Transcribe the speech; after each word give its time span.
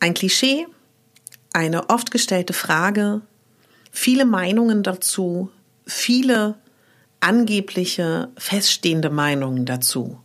Ein 0.00 0.14
Klischee, 0.14 0.66
eine 1.52 1.90
oft 1.90 2.10
gestellte 2.10 2.54
Frage, 2.54 3.20
viele 3.90 4.24
Meinungen 4.24 4.82
dazu, 4.82 5.50
viele 5.86 6.56
angebliche 7.20 8.30
feststehende 8.38 9.10
Meinungen 9.10 9.66
dazu. 9.66 10.18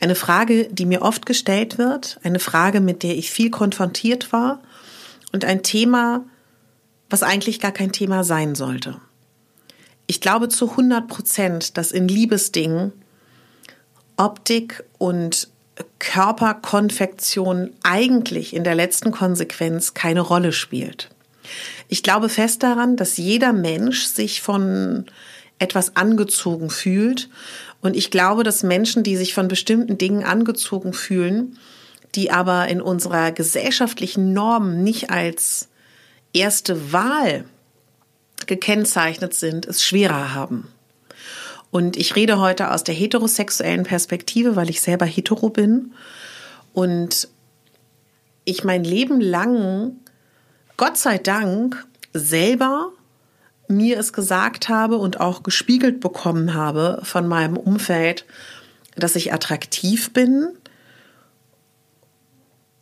Eine 0.00 0.14
Frage, 0.14 0.68
die 0.70 0.86
mir 0.86 1.02
oft 1.02 1.26
gestellt 1.26 1.76
wird, 1.76 2.18
eine 2.22 2.38
Frage, 2.38 2.80
mit 2.80 3.02
der 3.02 3.16
ich 3.16 3.30
viel 3.30 3.50
konfrontiert 3.50 4.32
war 4.32 4.62
und 5.32 5.44
ein 5.44 5.62
Thema, 5.62 6.24
was 7.10 7.22
eigentlich 7.22 7.60
gar 7.60 7.72
kein 7.72 7.92
Thema 7.92 8.24
sein 8.24 8.54
sollte. 8.54 9.00
Ich 10.06 10.22
glaube 10.22 10.48
zu 10.48 10.70
100 10.70 11.08
Prozent, 11.08 11.76
dass 11.76 11.92
in 11.92 12.08
Liebesdingen 12.08 12.92
Optik 14.16 14.82
und 14.96 15.48
Körperkonfektion 15.98 17.70
eigentlich 17.82 18.54
in 18.54 18.64
der 18.64 18.74
letzten 18.74 19.10
Konsequenz 19.10 19.94
keine 19.94 20.20
Rolle 20.20 20.52
spielt. 20.52 21.10
Ich 21.88 22.02
glaube 22.02 22.28
fest 22.28 22.62
daran, 22.62 22.96
dass 22.96 23.16
jeder 23.16 23.52
Mensch 23.52 24.04
sich 24.04 24.42
von 24.42 25.06
etwas 25.58 25.96
angezogen 25.96 26.70
fühlt. 26.70 27.28
Und 27.80 27.96
ich 27.96 28.10
glaube, 28.10 28.42
dass 28.42 28.62
Menschen, 28.62 29.02
die 29.02 29.16
sich 29.16 29.34
von 29.34 29.48
bestimmten 29.48 29.98
Dingen 29.98 30.24
angezogen 30.24 30.92
fühlen, 30.92 31.58
die 32.14 32.30
aber 32.30 32.68
in 32.68 32.80
unserer 32.80 33.32
gesellschaftlichen 33.32 34.32
Norm 34.32 34.82
nicht 34.82 35.10
als 35.10 35.68
erste 36.32 36.92
Wahl 36.92 37.44
gekennzeichnet 38.46 39.34
sind, 39.34 39.66
es 39.66 39.84
schwerer 39.84 40.34
haben. 40.34 40.68
Und 41.70 41.96
ich 41.96 42.16
rede 42.16 42.38
heute 42.38 42.70
aus 42.70 42.84
der 42.84 42.94
heterosexuellen 42.94 43.84
Perspektive, 43.84 44.56
weil 44.56 44.70
ich 44.70 44.80
selber 44.80 45.06
hetero 45.06 45.50
bin. 45.50 45.92
Und 46.72 47.28
ich 48.44 48.64
mein 48.64 48.84
Leben 48.84 49.20
lang, 49.20 49.96
Gott 50.76 50.96
sei 50.96 51.18
Dank, 51.18 51.86
selber 52.14 52.92
mir 53.68 53.98
es 53.98 54.14
gesagt 54.14 54.70
habe 54.70 54.96
und 54.96 55.20
auch 55.20 55.42
gespiegelt 55.42 56.00
bekommen 56.00 56.54
habe 56.54 57.00
von 57.02 57.28
meinem 57.28 57.56
Umfeld, 57.58 58.24
dass 58.96 59.14
ich 59.14 59.32
attraktiv 59.32 60.12
bin 60.12 60.48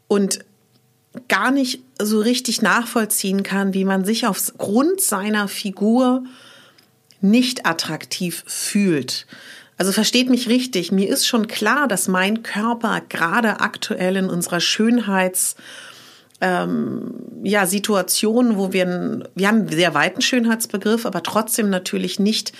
und 0.07 0.45
gar 1.29 1.51
nicht 1.51 1.83
so 2.01 2.21
richtig 2.21 2.63
nachvollziehen 2.63 3.43
kann, 3.43 3.75
wie 3.75 3.85
man 3.85 4.05
sich 4.05 4.27
aufgrund 4.27 5.01
seiner 5.01 5.49
Figur 5.49 6.25
nicht 7.21 7.67
attraktiv 7.67 8.45
fühlt. 8.47 9.27
Also 9.79 9.93
versteht 9.93 10.31
mich 10.31 10.49
richtig, 10.49 10.91
mir 10.91 11.09
ist 11.09 11.27
schon 11.27 11.49
klar, 11.49 11.87
dass 11.87 12.09
mein 12.09 12.43
Körper 12.43 13.03
gerade 13.09 13.61
aktuell 13.61 14.17
in 14.17 14.31
unserer 14.31 14.61
Schönheits 14.61 15.57
ähm, 16.41 17.15
ja, 17.43 17.67
Situationen, 17.67 18.57
wo 18.57 18.73
wir, 18.73 19.29
wir 19.35 19.49
haben 19.49 19.61
einen 19.61 19.69
sehr 19.69 19.95
weiten 19.95 20.21
Schönheitsbegriff, 20.21 21.07
aber 21.07 21.23
trotzdem 21.23 21.71
natürlich 21.71 22.19
nicht 22.19 22.53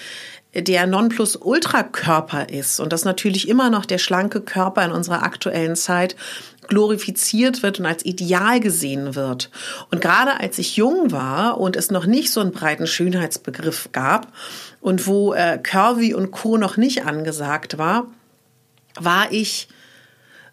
der 0.63 0.87
Nonplusultra-Körper 0.87 2.49
ist 2.49 2.81
und 2.81 2.93
das 2.93 3.05
natürlich 3.05 3.49
immer 3.49 3.71
noch 3.71 3.85
der 3.85 3.99
schlanke 3.99 4.41
Körper 4.41 4.85
in 4.85 4.91
unserer 4.91 5.23
aktuellen 5.23 5.77
Zeit 5.77 6.17
glorifiziert 6.69 7.63
wird 7.63 7.79
und 7.79 7.87
als 7.87 8.05
Ideal 8.05 8.61
gesehen 8.61 9.15
wird. 9.15 9.51
Und 9.91 10.01
gerade 10.01 10.41
als 10.41 10.59
ich 10.59 10.77
jung 10.77 11.13
war 11.13 11.61
und 11.61 11.77
es 11.77 11.91
noch 11.91 12.07
nicht 12.07 12.31
so 12.31 12.41
einen 12.41 12.53
breiten 12.53 12.87
Schönheitsbegriff 12.87 13.91
gab 13.93 14.33
und 14.81 15.07
wo 15.07 15.33
äh, 15.33 15.59
Curvy 15.63 16.15
und 16.15 16.31
Co. 16.31 16.57
noch 16.57 16.77
nicht 16.77 17.05
angesagt 17.05 17.79
war, 17.79 18.07
war 18.99 19.31
ich 19.31 19.69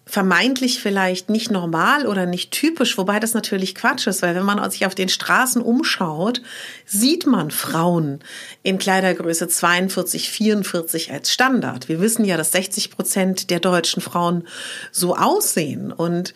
vermeintlich 0.06 0.81
vielleicht 0.81 1.30
nicht 1.30 1.50
normal 1.50 2.06
oder 2.08 2.25
nicht 2.25 2.52
typisch, 2.52 2.97
wobei 2.97 3.19
das 3.19 3.34
natürlich 3.34 3.74
Quatsch 3.74 4.06
ist, 4.08 4.22
weil 4.22 4.36
wenn 4.36 4.44
man 4.44 4.69
sich 4.69 4.86
auf 4.86 4.96
den 4.96 5.08
Straßen 5.08 5.62
umschaut, 5.62 6.41
sieht 6.86 7.25
man 7.25 7.52
Frauen 7.52 8.19
in 8.63 8.78
Kleidergröße 8.78 9.47
42, 9.47 10.30
44 10.30 11.12
als 11.12 11.31
Standard. 11.31 11.88
Wir 11.88 12.02
wissen 12.02 12.25
ja, 12.25 12.36
dass 12.36 12.52
60 12.52 12.92
Prozent 12.92 13.50
der 13.50 13.62
deutschen 13.62 14.02
Frauen 14.02 14.46
so 14.92 15.16
aussehen 15.16 15.92
und 15.92 16.34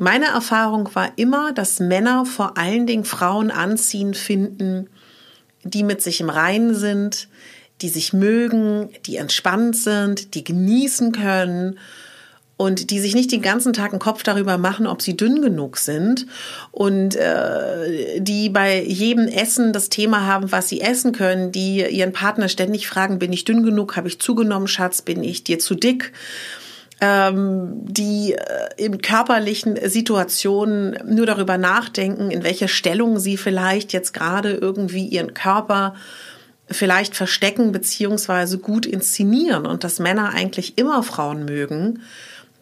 meine 0.00 0.26
Erfahrung 0.26 0.94
war 0.94 1.10
immer, 1.16 1.52
dass 1.52 1.80
Männer 1.80 2.24
vor 2.24 2.56
allen 2.56 2.86
Dingen 2.86 3.04
Frauen 3.04 3.50
anziehen 3.50 4.14
finden, 4.14 4.88
die 5.64 5.82
mit 5.82 6.02
sich 6.02 6.20
im 6.20 6.30
Reinen 6.30 6.76
sind, 6.76 7.28
die 7.80 7.88
sich 7.88 8.12
mögen, 8.12 8.90
die 9.06 9.16
entspannt 9.16 9.76
sind, 9.76 10.34
die 10.34 10.44
genießen 10.44 11.10
können 11.10 11.80
und 12.58 12.90
die 12.90 12.98
sich 12.98 13.14
nicht 13.14 13.30
den 13.30 13.40
ganzen 13.40 13.72
Tag 13.72 13.92
einen 13.92 14.00
Kopf 14.00 14.24
darüber 14.24 14.58
machen, 14.58 14.88
ob 14.88 15.00
sie 15.00 15.16
dünn 15.16 15.40
genug 15.40 15.76
sind. 15.76 16.26
Und 16.72 17.14
äh, 17.14 18.20
die 18.20 18.50
bei 18.50 18.82
jedem 18.82 19.28
Essen 19.28 19.72
das 19.72 19.90
Thema 19.90 20.26
haben, 20.26 20.50
was 20.50 20.68
sie 20.68 20.80
essen 20.80 21.12
können, 21.12 21.52
die 21.52 21.86
ihren 21.88 22.12
Partner 22.12 22.48
ständig 22.48 22.88
fragen, 22.88 23.20
bin 23.20 23.32
ich 23.32 23.44
dünn 23.44 23.62
genug, 23.62 23.96
habe 23.96 24.08
ich 24.08 24.20
zugenommen, 24.20 24.66
Schatz, 24.66 25.02
bin 25.02 25.22
ich 25.22 25.44
dir 25.44 25.60
zu 25.60 25.76
dick? 25.76 26.12
Ähm, 27.00 27.74
die 27.84 28.32
äh, 28.32 28.84
in 28.84 29.00
körperlichen 29.00 29.78
Situationen 29.88 30.98
nur 31.06 31.26
darüber 31.26 31.58
nachdenken, 31.58 32.32
in 32.32 32.42
welcher 32.42 32.66
Stellung 32.66 33.20
sie 33.20 33.36
vielleicht 33.36 33.92
jetzt 33.92 34.12
gerade 34.12 34.54
irgendwie 34.54 35.06
ihren 35.06 35.32
Körper 35.32 35.94
vielleicht 36.68 37.14
verstecken 37.14 37.70
beziehungsweise 37.70 38.58
gut 38.58 38.84
inszenieren. 38.84 39.64
Und 39.64 39.84
dass 39.84 40.00
Männer 40.00 40.30
eigentlich 40.30 40.76
immer 40.76 41.04
Frauen 41.04 41.44
mögen, 41.44 42.00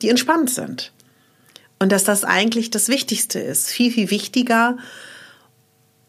die 0.03 0.09
entspannt 0.09 0.51
sind. 0.51 0.93
Und 1.79 1.93
dass 1.93 2.05
das 2.05 2.25
eigentlich 2.25 2.71
das 2.71 2.89
Wichtigste 2.89 3.39
ist. 3.39 3.71
Viel, 3.71 3.93
viel 3.93 4.11
wichtiger 4.11 4.79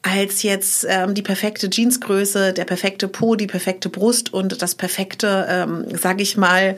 als 0.02 0.44
jetzt 0.44 0.86
ähm, 0.88 1.14
die 1.14 1.22
perfekte 1.22 1.70
Jeansgröße, 1.70 2.54
der 2.54 2.66
perfekte 2.66 3.08
Po, 3.08 3.36
die 3.36 3.48
perfekte 3.48 3.90
Brust 3.90 4.34
und 4.34 4.62
das 4.62 4.76
perfekte, 4.76 5.46
ähm, 5.50 5.86
sag 5.98 6.22
ich 6.22 6.38
mal, 6.38 6.78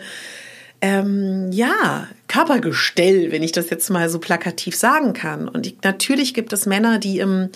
ähm, 0.82 1.52
ja, 1.52 2.08
Körpergestell, 2.28 3.32
wenn 3.32 3.44
ich 3.44 3.52
das 3.52 3.70
jetzt 3.70 3.90
mal 3.90 4.10
so 4.10 4.20
plakativ 4.20 4.76
sagen 4.76 5.14
kann. 5.14 5.48
Und 5.48 5.68
ich, 5.68 5.78
natürlich 5.84 6.34
gibt 6.34 6.54
es 6.54 6.66
Männer, 6.66 7.00
die 7.00 7.20
im 7.20 7.50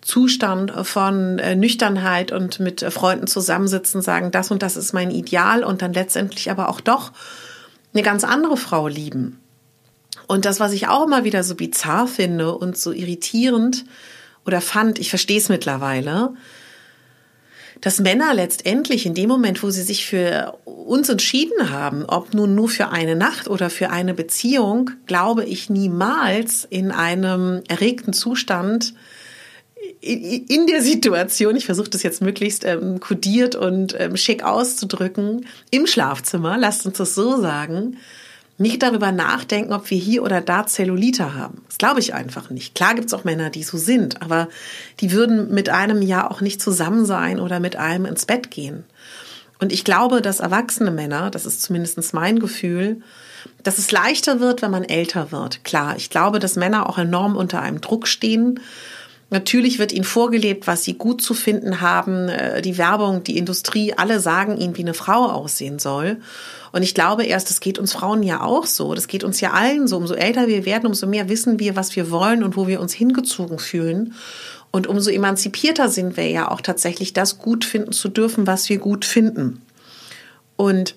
Zustand 0.00 0.72
von 0.86 1.38
äh, 1.38 1.54
Nüchternheit 1.54 2.32
und 2.32 2.58
mit 2.60 2.82
äh, 2.82 2.90
Freunden 2.90 3.26
zusammensitzen, 3.26 4.02
sagen, 4.02 4.32
das 4.32 4.50
und 4.50 4.62
das 4.62 4.76
ist 4.76 4.92
mein 4.92 5.10
Ideal 5.10 5.62
und 5.62 5.82
dann 5.82 5.92
letztendlich 5.92 6.50
aber 6.50 6.68
auch 6.68 6.80
doch 6.80 7.12
eine 7.94 8.02
ganz 8.02 8.24
andere 8.24 8.56
Frau 8.56 8.88
lieben. 8.88 9.40
Und 10.26 10.44
das, 10.44 10.60
was 10.60 10.72
ich 10.72 10.88
auch 10.88 11.06
immer 11.06 11.24
wieder 11.24 11.42
so 11.42 11.54
bizarr 11.54 12.06
finde 12.06 12.56
und 12.56 12.76
so 12.76 12.92
irritierend 12.92 13.84
oder 14.46 14.60
fand, 14.60 14.98
ich 14.98 15.10
verstehe 15.10 15.38
es 15.38 15.48
mittlerweile, 15.48 16.34
dass 17.80 18.00
Männer 18.00 18.32
letztendlich 18.32 19.04
in 19.04 19.14
dem 19.14 19.28
Moment, 19.28 19.62
wo 19.62 19.70
sie 19.70 19.82
sich 19.82 20.06
für 20.06 20.56
uns 20.64 21.08
entschieden 21.08 21.70
haben, 21.70 22.04
ob 22.06 22.32
nun 22.32 22.54
nur 22.54 22.68
für 22.68 22.88
eine 22.88 23.16
Nacht 23.16 23.48
oder 23.48 23.68
für 23.68 23.90
eine 23.90 24.14
Beziehung, 24.14 24.90
glaube 25.06 25.44
ich 25.44 25.68
niemals 25.68 26.66
in 26.68 26.92
einem 26.92 27.62
erregten 27.68 28.12
Zustand 28.12 28.94
in 30.00 30.66
der 30.66 30.82
Situation, 30.82 31.56
ich 31.56 31.66
versuche 31.66 31.88
das 31.88 32.02
jetzt 32.02 32.20
möglichst 32.20 32.64
ähm, 32.64 33.00
kodiert 33.00 33.54
und 33.54 33.98
ähm, 33.98 34.16
schick 34.16 34.42
auszudrücken, 34.42 35.46
im 35.70 35.86
Schlafzimmer, 35.86 36.58
lasst 36.58 36.84
uns 36.86 36.98
das 36.98 37.14
so 37.14 37.40
sagen, 37.40 37.96
nicht 38.56 38.82
darüber 38.82 39.12
nachdenken, 39.12 39.72
ob 39.72 39.90
wir 39.90 39.98
hier 39.98 40.22
oder 40.22 40.40
da 40.40 40.66
Zellulite 40.66 41.34
haben. 41.34 41.62
Das 41.66 41.78
glaube 41.78 42.00
ich 42.00 42.14
einfach 42.14 42.50
nicht. 42.50 42.74
Klar 42.74 42.94
gibt 42.94 43.08
es 43.08 43.14
auch 43.14 43.24
Männer, 43.24 43.50
die 43.50 43.64
so 43.64 43.78
sind, 43.78 44.22
aber 44.22 44.48
die 45.00 45.10
würden 45.10 45.52
mit 45.52 45.70
einem 45.70 46.02
ja 46.02 46.30
auch 46.30 46.40
nicht 46.40 46.62
zusammen 46.62 47.04
sein 47.04 47.40
oder 47.40 47.58
mit 47.58 47.76
einem 47.76 48.06
ins 48.06 48.26
Bett 48.26 48.50
gehen. 48.50 48.84
Und 49.58 49.72
ich 49.72 49.84
glaube, 49.84 50.20
dass 50.20 50.40
erwachsene 50.40 50.90
Männer, 50.90 51.30
das 51.30 51.46
ist 51.46 51.62
zumindest 51.62 52.14
mein 52.14 52.38
Gefühl, 52.38 53.00
dass 53.62 53.78
es 53.78 53.90
leichter 53.90 54.38
wird, 54.38 54.62
wenn 54.62 54.70
man 54.70 54.84
älter 54.84 55.32
wird. 55.32 55.64
Klar, 55.64 55.96
ich 55.96 56.10
glaube, 56.10 56.38
dass 56.38 56.56
Männer 56.56 56.88
auch 56.88 56.98
enorm 56.98 57.36
unter 57.36 57.60
einem 57.60 57.80
Druck 57.80 58.06
stehen 58.06 58.60
Natürlich 59.30 59.78
wird 59.78 59.92
ihnen 59.92 60.04
vorgelebt, 60.04 60.66
was 60.66 60.84
sie 60.84 60.94
gut 60.94 61.22
zu 61.22 61.34
finden 61.34 61.80
haben. 61.80 62.28
Äh, 62.28 62.62
die 62.62 62.78
Werbung, 62.78 63.24
die 63.24 63.38
Industrie, 63.38 63.94
alle 63.94 64.20
sagen 64.20 64.56
ihnen, 64.56 64.76
wie 64.76 64.82
eine 64.82 64.94
Frau 64.94 65.26
aussehen 65.30 65.78
soll. 65.78 66.18
Und 66.72 66.82
ich 66.82 66.94
glaube 66.94 67.24
erst, 67.24 67.50
das 67.50 67.60
geht 67.60 67.78
uns 67.78 67.92
Frauen 67.92 68.22
ja 68.22 68.42
auch 68.42 68.66
so. 68.66 68.94
Das 68.94 69.08
geht 69.08 69.24
uns 69.24 69.40
ja 69.40 69.52
allen 69.52 69.86
so. 69.86 69.96
Umso 69.96 70.14
älter 70.14 70.48
wir 70.48 70.64
werden, 70.66 70.86
umso 70.86 71.06
mehr 71.06 71.28
wissen 71.28 71.58
wir, 71.58 71.76
was 71.76 71.96
wir 71.96 72.10
wollen 72.10 72.42
und 72.42 72.56
wo 72.56 72.66
wir 72.66 72.80
uns 72.80 72.92
hingezogen 72.92 73.58
fühlen. 73.58 74.14
Und 74.70 74.88
umso 74.88 75.10
emanzipierter 75.10 75.88
sind 75.88 76.16
wir 76.16 76.28
ja 76.28 76.50
auch 76.50 76.60
tatsächlich, 76.60 77.12
das 77.12 77.38
gut 77.38 77.64
finden 77.64 77.92
zu 77.92 78.08
dürfen, 78.08 78.46
was 78.46 78.68
wir 78.68 78.78
gut 78.78 79.04
finden. 79.04 79.62
Und 80.56 80.96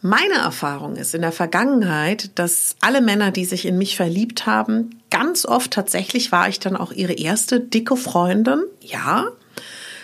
meine 0.00 0.34
Erfahrung 0.34 0.96
ist 0.96 1.14
in 1.14 1.22
der 1.22 1.32
Vergangenheit, 1.32 2.30
dass 2.36 2.76
alle 2.80 3.00
Männer, 3.00 3.30
die 3.30 3.44
sich 3.44 3.66
in 3.66 3.78
mich 3.78 3.96
verliebt 3.96 4.46
haben, 4.46 5.00
ganz 5.10 5.44
oft 5.44 5.72
tatsächlich 5.72 6.30
war 6.30 6.48
ich 6.48 6.60
dann 6.60 6.76
auch 6.76 6.92
ihre 6.92 7.14
erste 7.14 7.60
dicke 7.60 7.96
Freundin. 7.96 8.62
Ja. 8.80 9.28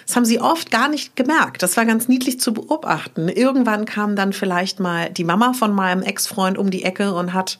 Das 0.06 0.16
haben 0.16 0.24
sie 0.24 0.40
oft 0.40 0.70
gar 0.70 0.88
nicht 0.88 1.16
gemerkt. 1.16 1.62
Das 1.62 1.76
war 1.76 1.86
ganz 1.86 2.08
niedlich 2.08 2.38
zu 2.38 2.52
beobachten. 2.52 3.28
Irgendwann 3.28 3.86
kam 3.86 4.16
dann 4.16 4.32
vielleicht 4.32 4.80
mal 4.80 5.08
die 5.10 5.24
Mama 5.24 5.54
von 5.54 5.72
meinem 5.72 6.02
Ex-Freund 6.02 6.58
um 6.58 6.70
die 6.70 6.84
Ecke 6.84 7.14
und 7.14 7.32
hat 7.32 7.58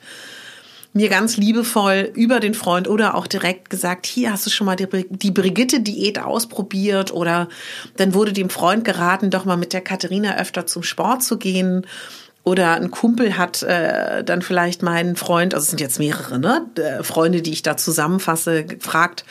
mir 0.94 1.08
ganz 1.08 1.36
liebevoll 1.36 2.12
über 2.14 2.38
den 2.38 2.54
Freund 2.54 2.86
oder 2.86 3.16
auch 3.16 3.26
direkt 3.26 3.68
gesagt, 3.68 4.06
hier 4.06 4.30
hast 4.30 4.46
du 4.46 4.50
schon 4.50 4.66
mal 4.66 4.76
die, 4.76 5.30
Brigitte-Diät 5.30 6.20
ausprobiert 6.20 7.12
oder 7.12 7.48
dann 7.96 8.14
wurde 8.14 8.32
dem 8.32 8.48
Freund 8.48 8.84
geraten, 8.84 9.30
doch 9.30 9.44
mal 9.44 9.56
mit 9.56 9.72
der 9.72 9.80
Katharina 9.80 10.36
öfter 10.36 10.66
zum 10.66 10.84
Sport 10.84 11.24
zu 11.24 11.36
gehen. 11.36 11.84
Oder 12.44 12.74
ein 12.74 12.90
Kumpel 12.90 13.38
hat 13.38 13.62
äh, 13.62 14.22
dann 14.22 14.42
vielleicht 14.42 14.82
meinen 14.82 15.16
Freund, 15.16 15.54
also 15.54 15.64
es 15.64 15.70
sind 15.70 15.80
jetzt 15.80 15.98
mehrere 15.98 16.38
ne, 16.38 16.66
äh, 16.76 17.02
Freunde, 17.02 17.40
die 17.40 17.52
ich 17.52 17.62
da 17.62 17.78
zusammenfasse, 17.78 18.64
gefragt, 18.64 19.24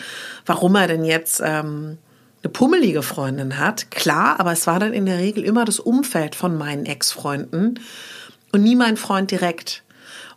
warum 0.48 0.76
er 0.76 0.88
denn 0.88 1.06
jetzt 1.06 1.40
ähm, 1.46 2.00
eine 2.42 2.52
pummelige 2.52 3.04
Freundin 3.04 3.60
hat. 3.60 3.92
Klar, 3.92 4.40
aber 4.40 4.52
es 4.52 4.66
war 4.66 4.80
dann 4.80 4.94
in 4.94 5.06
der 5.06 5.20
Regel 5.20 5.44
immer 5.44 5.64
das 5.64 5.80
Umfeld 5.80 6.34
von 6.34 6.58
meinen 6.58 6.88
Ex-Freunden 6.88 7.80
und 8.52 8.64
nie 8.64 8.76
mein 8.76 8.98
Freund 8.98 9.30
direkt. 9.30 9.84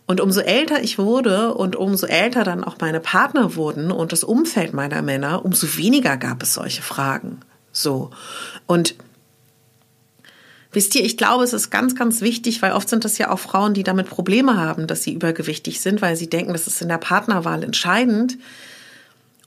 Und 0.05 0.21
umso 0.21 0.39
älter 0.39 0.81
ich 0.81 0.99
wurde 0.99 1.55
und 1.55 1.75
umso 1.75 2.05
älter 2.05 2.43
dann 2.43 2.63
auch 2.63 2.77
meine 2.79 2.99
Partner 2.99 3.55
wurden 3.55 3.91
und 3.91 4.11
das 4.11 4.23
Umfeld 4.23 4.73
meiner 4.73 5.01
Männer, 5.01 5.43
umso 5.43 5.75
weniger 5.77 6.15
gab 6.15 6.43
es 6.43 6.53
solche 6.53 6.83
Fragen. 6.83 7.39
So. 7.71 8.11
Und 8.67 8.95
Wisst 10.77 10.93
ihr, 10.93 11.03
ich 11.03 11.17
glaube, 11.17 11.43
es 11.43 11.53
ist 11.53 11.71
ganz, 11.71 11.95
ganz 11.95 12.21
wichtig, 12.21 12.61
weil 12.61 12.73
oft 12.73 12.87
sind 12.87 13.03
das 13.03 13.17
ja 13.17 13.31
auch 13.31 13.39
Frauen, 13.39 13.73
die 13.73 13.81
damit 13.81 14.07
Probleme 14.07 14.57
haben, 14.57 14.85
dass 14.85 15.01
sie 15.01 15.11
übergewichtig 15.11 15.81
sind, 15.81 16.03
weil 16.03 16.15
sie 16.15 16.29
denken, 16.29 16.53
das 16.53 16.67
ist 16.67 16.83
in 16.83 16.87
der 16.87 16.99
Partnerwahl 16.99 17.63
entscheidend. 17.63 18.37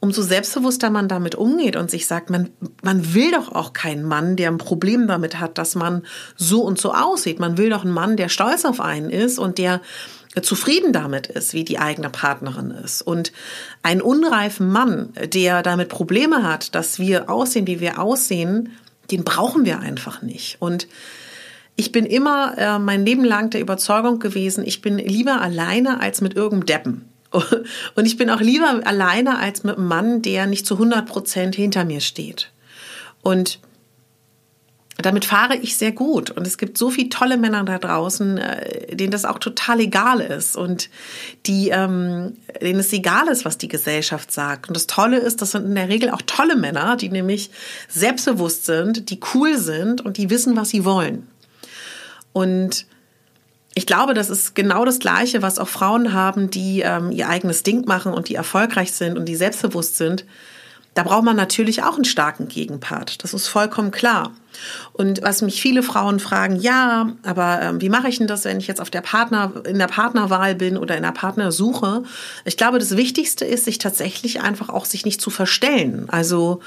Umso 0.00 0.23
selbstbewusster 0.23 0.91
man 0.91 1.06
damit 1.06 1.37
umgeht 1.37 1.77
und 1.77 1.88
sich 1.88 2.09
sagt, 2.09 2.31
man, 2.31 2.50
man 2.82 3.15
will 3.15 3.31
doch 3.31 3.53
auch 3.53 3.73
keinen 3.75 4.03
Mann, 4.03 4.35
der 4.35 4.50
ein 4.50 4.59
Problem 4.59 5.06
damit 5.06 5.38
hat, 5.38 5.56
dass 5.56 5.77
man 5.77 6.03
so 6.35 6.62
und 6.62 6.81
so 6.81 6.93
aussieht. 6.93 7.38
Man 7.38 7.56
will 7.56 7.71
doch 7.71 7.85
einen 7.85 7.94
Mann, 7.94 8.17
der 8.17 8.29
stolz 8.29 8.65
auf 8.65 8.81
einen 8.81 9.09
ist 9.09 9.38
und 9.38 9.59
der 9.59 9.82
zufrieden 10.43 10.93
damit 10.93 11.29
ist, 11.29 11.55
wie 11.55 11.62
die 11.62 11.79
eigene 11.79 12.11
Partnerin 12.11 12.73
ist. 12.73 13.03
Und 13.03 13.31
einen 13.85 14.03
unreifen 14.03 14.69
Mann, 14.69 15.11
der 15.32 15.62
damit 15.62 15.91
Probleme 15.91 16.43
hat, 16.43 16.75
dass 16.75 16.99
wir 16.99 17.31
aussehen, 17.31 17.69
wie 17.69 17.79
wir 17.79 18.00
aussehen, 18.00 18.71
den 19.12 19.23
brauchen 19.23 19.65
wir 19.65 19.79
einfach 19.79 20.23
nicht. 20.23 20.56
Und 20.61 20.88
ich 21.81 21.93
bin 21.93 22.05
immer 22.05 22.59
äh, 22.59 22.79
mein 22.79 23.06
Leben 23.06 23.25
lang 23.25 23.49
der 23.49 23.62
Überzeugung 23.62 24.19
gewesen, 24.19 24.67
ich 24.67 24.82
bin 24.82 24.99
lieber 24.99 25.41
alleine 25.41 25.99
als 25.99 26.21
mit 26.21 26.37
irgendeinem 26.37 26.67
Deppen. 26.67 27.05
Und 27.94 28.05
ich 28.05 28.19
bin 28.19 28.29
auch 28.29 28.41
lieber 28.41 28.82
alleine 28.85 29.38
als 29.38 29.65
mit 29.65 29.79
einem 29.79 29.88
Mann, 29.88 30.21
der 30.21 30.44
nicht 30.44 30.67
zu 30.67 30.75
100 30.75 31.06
Prozent 31.06 31.56
hinter 31.56 31.87
mir 31.87 32.03
steht. 32.03 32.53
Und 33.23 33.61
damit 34.99 35.25
fahre 35.25 35.56
ich 35.56 35.79
sehr 35.79 35.93
gut. 35.93 36.31
Und 36.31 36.47
es 36.47 36.59
gibt 36.59 36.77
so 36.77 36.91
viele 36.91 37.09
tolle 37.09 37.38
Männer 37.38 37.65
da 37.65 37.79
draußen, 37.79 38.37
äh, 38.37 38.94
denen 38.94 39.12
das 39.12 39.25
auch 39.25 39.38
total 39.38 39.81
egal 39.81 40.21
ist 40.21 40.59
und 40.59 40.91
die, 41.47 41.71
ähm, 41.71 42.35
denen 42.61 42.81
es 42.81 42.93
egal 42.93 43.29
ist, 43.29 43.47
was 43.47 43.56
die 43.56 43.69
Gesellschaft 43.69 44.31
sagt. 44.32 44.69
Und 44.69 44.77
das 44.77 44.87
Tolle 44.87 45.17
ist, 45.17 45.41
das 45.41 45.53
sind 45.53 45.65
in 45.65 45.77
der 45.77 45.88
Regel 45.88 46.11
auch 46.11 46.21
tolle 46.27 46.56
Männer, 46.56 46.97
die 46.97 47.09
nämlich 47.09 47.50
selbstbewusst 47.88 48.67
sind, 48.67 49.09
die 49.09 49.21
cool 49.32 49.56
sind 49.56 50.05
und 50.05 50.19
die 50.19 50.29
wissen, 50.29 50.56
was 50.56 50.69
sie 50.69 50.85
wollen. 50.85 51.30
Und 52.32 52.87
ich 53.75 53.87
glaube, 53.87 54.15
das 54.15 54.31
ist 54.31 54.55
genau 54.55 54.85
das 54.85 54.99
Gleiche, 54.99 55.43
was 55.43 55.59
auch 55.59 55.69
Frauen 55.69 56.12
haben, 56.12 56.50
die 56.50 56.81
ähm, 56.81 57.12
ihr 57.12 57.29
eigenes 57.29 57.62
Ding 57.62 57.87
machen 57.87 58.12
und 58.12 58.29
die 58.29 58.35
erfolgreich 58.35 58.93
sind 58.93 59.17
und 59.17 59.27
die 59.27 59.37
selbstbewusst 59.37 59.97
sind. 59.97 60.25
Da 60.94 61.05
braucht 61.05 61.23
man 61.23 61.37
natürlich 61.37 61.85
auch 61.85 61.94
einen 61.94 62.05
starken 62.05 62.49
Gegenpart. 62.49 63.23
Das 63.23 63.32
ist 63.32 63.47
vollkommen 63.47 63.93
klar. 63.93 64.32
Und 64.93 65.23
was 65.23 65.41
mich 65.41 65.62
viele 65.62 65.85
Frauen 65.85 66.19
fragen, 66.19 66.56
ja, 66.56 67.12
aber 67.23 67.62
ähm, 67.62 67.81
wie 67.81 67.88
mache 67.88 68.09
ich 68.09 68.19
denn 68.19 68.27
das, 68.27 68.44
wenn 68.44 68.59
ich 68.59 68.67
jetzt 68.67 68.81
auf 68.81 68.91
der 68.91 69.03
Partner, 69.03 69.53
in 69.65 69.79
der 69.79 69.87
Partnerwahl 69.87 70.56
bin 70.56 70.77
oder 70.77 70.97
in 70.97 71.05
der 71.05 71.12
Partnersuche? 71.12 72.03
Ich 72.44 72.56
glaube, 72.56 72.81
das 72.81 72.96
Wichtigste 72.96 73.44
ist, 73.44 73.67
sich 73.67 73.79
tatsächlich 73.79 74.41
einfach 74.41 74.69
auch 74.69 74.84
sich 74.84 75.05
nicht 75.05 75.20
zu 75.20 75.31
verstellen. 75.31 76.06
Also, 76.08 76.60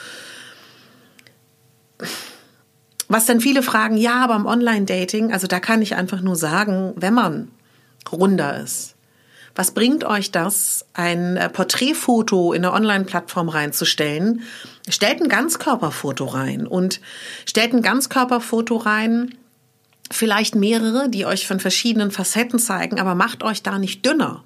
was 3.13 3.25
dann 3.25 3.39
viele 3.39 3.63
fragen, 3.63 3.97
ja, 3.97 4.23
aber 4.23 4.35
im 4.35 4.45
Online-Dating, 4.45 5.31
also 5.31 5.47
da 5.47 5.59
kann 5.59 5.81
ich 5.81 5.95
einfach 5.95 6.21
nur 6.21 6.35
sagen, 6.35 6.93
wenn 6.95 7.13
man 7.13 7.51
runder 8.11 8.59
ist, 8.59 8.95
was 9.55 9.71
bringt 9.71 10.03
euch 10.03 10.31
das, 10.31 10.85
ein 10.93 11.37
äh, 11.37 11.47
Porträtfoto 11.47 12.53
in 12.53 12.65
eine 12.65 12.73
Online-Plattform 12.73 13.49
reinzustellen? 13.49 14.41
Stellt 14.89 15.21
ein 15.21 15.29
Ganzkörperfoto 15.29 16.25
rein 16.25 16.65
und 16.65 17.01
stellt 17.45 17.73
ein 17.73 17.83
Ganzkörperfoto 17.83 18.77
rein, 18.77 19.35
vielleicht 20.09 20.55
mehrere, 20.55 21.09
die 21.09 21.25
euch 21.25 21.47
von 21.47 21.59
verschiedenen 21.59 22.11
Facetten 22.11 22.59
zeigen, 22.59 22.99
aber 22.99 23.15
macht 23.15 23.43
euch 23.43 23.61
da 23.61 23.77
nicht 23.77 24.05
dünner 24.05 24.43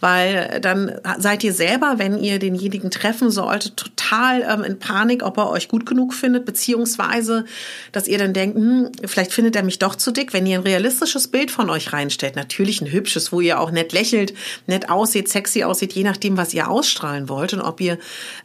weil 0.00 0.60
dann 0.60 0.92
seid 1.18 1.44
ihr 1.44 1.52
selber, 1.52 1.94
wenn 1.98 2.18
ihr 2.18 2.38
denjenigen 2.38 2.90
treffen 2.90 3.30
solltet, 3.30 3.76
total 3.76 4.42
ähm, 4.42 4.64
in 4.64 4.78
Panik, 4.78 5.22
ob 5.22 5.38
er 5.38 5.50
euch 5.50 5.68
gut 5.68 5.86
genug 5.86 6.14
findet, 6.14 6.44
beziehungsweise, 6.44 7.44
dass 7.92 8.08
ihr 8.08 8.18
dann 8.18 8.32
denkt, 8.32 8.56
hm, 8.56 8.90
vielleicht 9.04 9.32
findet 9.32 9.56
er 9.56 9.62
mich 9.62 9.78
doch 9.78 9.94
zu 9.94 10.10
dick. 10.10 10.32
Wenn 10.32 10.46
ihr 10.46 10.58
ein 10.58 10.64
realistisches 10.64 11.28
Bild 11.28 11.50
von 11.50 11.70
euch 11.70 11.92
reinstellt, 11.92 12.36
natürlich 12.36 12.80
ein 12.80 12.90
hübsches, 12.90 13.32
wo 13.32 13.40
ihr 13.40 13.60
auch 13.60 13.70
nett 13.70 13.92
lächelt, 13.92 14.34
nett 14.66 14.88
aussieht, 14.88 15.28
sexy 15.28 15.64
aussieht, 15.64 15.92
je 15.92 16.04
nachdem, 16.04 16.36
was 16.36 16.54
ihr 16.54 16.68
ausstrahlen 16.68 17.28
wollt 17.28 17.52
und 17.52 17.60
ob 17.60 17.80
ihr 17.80 17.98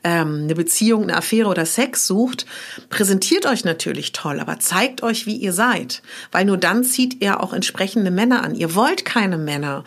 ähm, 0.03 0.41
eine 0.43 0.55
Beziehung, 0.55 1.03
eine 1.03 1.17
Affäre 1.17 1.49
oder 1.49 1.65
Sex 1.65 2.05
sucht, 2.05 2.45
präsentiert 2.89 3.45
euch 3.45 3.63
natürlich 3.63 4.11
toll, 4.11 4.39
aber 4.39 4.59
zeigt 4.59 5.03
euch, 5.03 5.25
wie 5.25 5.35
ihr 5.35 5.53
seid, 5.53 6.01
weil 6.31 6.45
nur 6.45 6.57
dann 6.57 6.83
zieht 6.83 7.21
ihr 7.21 7.41
auch 7.41 7.53
entsprechende 7.53 8.11
Männer 8.11 8.43
an. 8.43 8.55
Ihr 8.55 8.75
wollt 8.75 9.05
keine 9.05 9.37
Männer, 9.37 9.83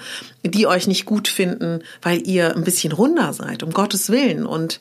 die 0.50 0.66
euch 0.66 0.86
nicht 0.86 1.04
gut 1.04 1.28
finden, 1.28 1.82
weil 2.02 2.26
ihr 2.26 2.54
ein 2.54 2.64
bisschen 2.64 2.92
runder 2.92 3.32
seid, 3.32 3.62
um 3.62 3.70
Gottes 3.72 4.10
Willen. 4.10 4.46
Und 4.46 4.80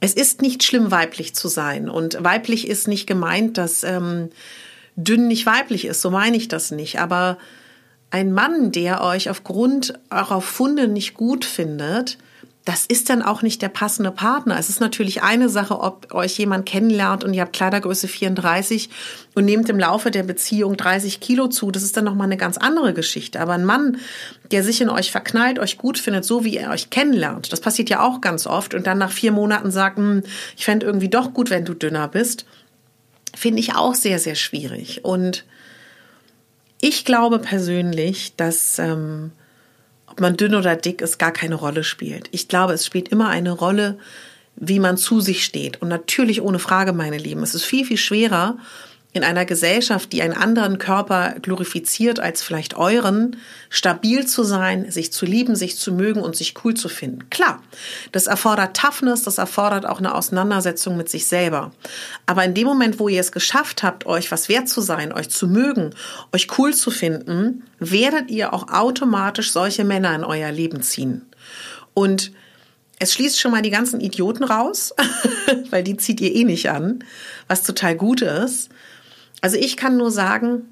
es 0.00 0.14
ist 0.14 0.42
nicht 0.42 0.62
schlimm, 0.62 0.90
weiblich 0.90 1.34
zu 1.34 1.48
sein. 1.48 1.88
Und 1.88 2.22
weiblich 2.22 2.68
ist 2.68 2.88
nicht 2.88 3.06
gemeint, 3.06 3.58
dass 3.58 3.82
ähm, 3.84 4.30
dünn 4.96 5.28
nicht 5.28 5.46
weiblich 5.46 5.84
ist. 5.84 6.00
So 6.00 6.10
meine 6.10 6.36
ich 6.36 6.48
das 6.48 6.70
nicht. 6.70 7.00
Aber 7.00 7.38
ein 8.10 8.32
Mann, 8.32 8.72
der 8.72 9.02
euch 9.02 9.28
aufgrund 9.28 9.94
eurer 10.10 10.40
Funde 10.40 10.88
nicht 10.88 11.14
gut 11.14 11.44
findet, 11.44 12.18
das 12.68 12.84
ist 12.84 13.08
dann 13.08 13.22
auch 13.22 13.40
nicht 13.40 13.62
der 13.62 13.70
passende 13.70 14.10
Partner. 14.10 14.58
Es 14.58 14.68
ist 14.68 14.78
natürlich 14.78 15.22
eine 15.22 15.48
Sache, 15.48 15.80
ob 15.80 16.12
euch 16.12 16.36
jemand 16.36 16.66
kennenlernt 16.66 17.24
und 17.24 17.32
ihr 17.32 17.40
habt 17.40 17.54
Kleidergröße 17.54 18.08
34 18.08 18.90
und 19.34 19.46
nehmt 19.46 19.70
im 19.70 19.78
Laufe 19.78 20.10
der 20.10 20.22
Beziehung 20.22 20.76
30 20.76 21.18
Kilo 21.20 21.48
zu. 21.48 21.70
Das 21.70 21.82
ist 21.82 21.96
dann 21.96 22.04
nochmal 22.04 22.26
eine 22.26 22.36
ganz 22.36 22.58
andere 22.58 22.92
Geschichte. 22.92 23.40
Aber 23.40 23.54
ein 23.54 23.64
Mann, 23.64 23.96
der 24.50 24.62
sich 24.62 24.82
in 24.82 24.90
euch 24.90 25.10
verknallt, 25.10 25.58
euch 25.58 25.78
gut 25.78 25.96
findet, 25.96 26.26
so 26.26 26.44
wie 26.44 26.58
er 26.58 26.70
euch 26.70 26.90
kennenlernt, 26.90 27.50
das 27.54 27.62
passiert 27.62 27.88
ja 27.88 28.06
auch 28.06 28.20
ganz 28.20 28.46
oft 28.46 28.74
und 28.74 28.86
dann 28.86 28.98
nach 28.98 29.12
vier 29.12 29.32
Monaten 29.32 29.70
sagt, 29.70 29.96
hm, 29.96 30.22
ich 30.54 30.66
fände 30.66 30.84
irgendwie 30.84 31.08
doch 31.08 31.32
gut, 31.32 31.48
wenn 31.48 31.64
du 31.64 31.72
dünner 31.72 32.06
bist, 32.06 32.44
finde 33.34 33.60
ich 33.60 33.76
auch 33.76 33.94
sehr, 33.94 34.18
sehr 34.18 34.34
schwierig. 34.34 35.06
Und 35.06 35.46
ich 36.82 37.06
glaube 37.06 37.38
persönlich, 37.38 38.36
dass 38.36 38.78
ähm, 38.78 39.32
ob 40.18 40.22
man 40.22 40.36
dünn 40.36 40.56
oder 40.56 40.74
dick 40.74 41.00
ist, 41.00 41.20
gar 41.20 41.30
keine 41.30 41.54
Rolle 41.54 41.84
spielt. 41.84 42.28
Ich 42.32 42.48
glaube, 42.48 42.72
es 42.72 42.84
spielt 42.84 43.10
immer 43.10 43.28
eine 43.28 43.52
Rolle, 43.52 43.98
wie 44.56 44.80
man 44.80 44.96
zu 44.96 45.20
sich 45.20 45.44
steht. 45.44 45.80
Und 45.80 45.86
natürlich 45.86 46.42
ohne 46.42 46.58
Frage, 46.58 46.92
meine 46.92 47.18
Lieben. 47.18 47.44
Es 47.44 47.54
ist 47.54 47.62
viel, 47.62 47.84
viel 47.84 47.98
schwerer, 47.98 48.58
in 49.14 49.24
einer 49.24 49.46
Gesellschaft, 49.46 50.12
die 50.12 50.20
einen 50.20 50.34
anderen 50.34 50.78
Körper 50.78 51.36
glorifiziert 51.40 52.20
als 52.20 52.42
vielleicht 52.42 52.76
euren, 52.76 53.36
stabil 53.70 54.26
zu 54.26 54.44
sein, 54.44 54.90
sich 54.90 55.12
zu 55.12 55.24
lieben, 55.24 55.56
sich 55.56 55.78
zu 55.78 55.92
mögen 55.92 56.20
und 56.20 56.36
sich 56.36 56.54
cool 56.62 56.74
zu 56.74 56.90
finden. 56.90 57.30
Klar, 57.30 57.62
das 58.12 58.26
erfordert 58.26 58.76
Toughness, 58.76 59.22
das 59.22 59.38
erfordert 59.38 59.86
auch 59.86 59.98
eine 59.98 60.14
Auseinandersetzung 60.14 60.98
mit 60.98 61.08
sich 61.08 61.26
selber. 61.26 61.72
Aber 62.26 62.44
in 62.44 62.52
dem 62.52 62.66
Moment, 62.66 62.98
wo 63.00 63.08
ihr 63.08 63.20
es 63.20 63.32
geschafft 63.32 63.82
habt, 63.82 64.04
euch 64.04 64.30
was 64.30 64.50
wert 64.50 64.68
zu 64.68 64.82
sein, 64.82 65.12
euch 65.12 65.30
zu 65.30 65.48
mögen, 65.48 65.94
euch 66.32 66.46
cool 66.58 66.74
zu 66.74 66.90
finden, 66.90 67.64
werdet 67.78 68.30
ihr 68.30 68.52
auch 68.52 68.68
automatisch 68.68 69.52
solche 69.52 69.84
Männer 69.84 70.14
in 70.14 70.24
euer 70.24 70.52
Leben 70.52 70.82
ziehen. 70.82 71.24
Und 71.94 72.30
es 72.98 73.14
schließt 73.14 73.40
schon 73.40 73.52
mal 73.52 73.62
die 73.62 73.70
ganzen 73.70 74.00
Idioten 74.00 74.44
raus, 74.44 74.92
weil 75.70 75.82
die 75.82 75.96
zieht 75.96 76.20
ihr 76.20 76.34
eh 76.34 76.44
nicht 76.44 76.68
an, 76.70 77.04
was 77.46 77.62
total 77.62 77.96
gut 77.96 78.22
ist. 78.22 78.68
Also 79.40 79.56
ich 79.56 79.76
kann 79.76 79.96
nur 79.96 80.10
sagen, 80.10 80.68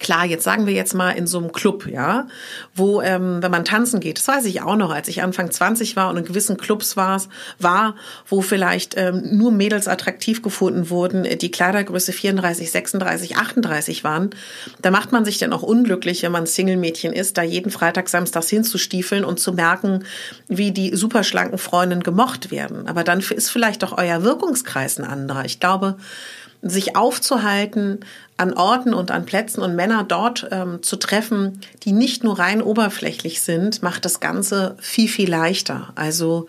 Klar, 0.00 0.24
jetzt 0.24 0.44
sagen 0.44 0.66
wir 0.66 0.72
jetzt 0.72 0.94
mal 0.94 1.10
in 1.10 1.26
so 1.26 1.36
einem 1.36 1.52
Club, 1.52 1.86
ja, 1.86 2.26
wo, 2.74 3.02
ähm, 3.02 3.42
wenn 3.42 3.50
man 3.50 3.66
tanzen 3.66 4.00
geht, 4.00 4.16
das 4.16 4.26
weiß 4.26 4.46
ich 4.46 4.62
auch 4.62 4.76
noch, 4.76 4.90
als 4.90 5.08
ich 5.08 5.22
Anfang 5.22 5.50
20 5.50 5.94
war 5.94 6.08
und 6.08 6.16
in 6.16 6.24
gewissen 6.24 6.56
Clubs 6.56 6.96
war, 6.96 7.22
war 7.58 7.94
wo 8.26 8.40
vielleicht 8.40 8.96
ähm, 8.96 9.36
nur 9.36 9.52
Mädels 9.52 9.88
attraktiv 9.88 10.40
gefunden 10.40 10.88
wurden, 10.88 11.24
die 11.38 11.50
Kleidergröße 11.50 12.12
34, 12.12 12.70
36, 12.70 13.36
38 13.36 14.02
waren, 14.02 14.30
da 14.80 14.90
macht 14.90 15.12
man 15.12 15.26
sich 15.26 15.36
dann 15.36 15.52
auch 15.52 15.62
unglücklich, 15.62 16.22
wenn 16.22 16.32
man 16.32 16.46
Single-Mädchen 16.46 17.12
ist, 17.12 17.36
da 17.36 17.42
jeden 17.42 17.70
Freitag, 17.70 18.08
samstags 18.08 18.48
hinzustiefeln 18.48 19.22
und 19.22 19.38
zu 19.38 19.52
merken, 19.52 20.04
wie 20.48 20.72
die 20.72 20.96
superschlanken 20.96 21.58
Freundinnen 21.58 22.02
gemocht 22.02 22.50
werden. 22.50 22.88
Aber 22.88 23.04
dann 23.04 23.20
ist 23.20 23.50
vielleicht 23.50 23.84
auch 23.84 23.98
euer 23.98 24.22
Wirkungskreis 24.22 24.98
ein 24.98 25.04
anderer. 25.04 25.44
Ich 25.44 25.60
glaube, 25.60 25.98
sich 26.62 26.96
aufzuhalten 26.96 28.00
an 28.36 28.52
Orten 28.52 28.94
und 28.94 29.10
an 29.10 29.24
Plätzen 29.24 29.62
und 29.62 29.76
Männer 29.76 30.04
dort 30.04 30.48
ähm, 30.50 30.82
zu 30.82 30.96
treffen, 30.96 31.60
die 31.84 31.92
nicht 31.92 32.24
nur 32.24 32.38
rein 32.38 32.62
oberflächlich 32.62 33.40
sind, 33.40 33.82
macht 33.82 34.04
das 34.04 34.20
Ganze 34.20 34.76
viel, 34.78 35.08
viel 35.08 35.30
leichter. 35.30 35.92
Also 35.94 36.48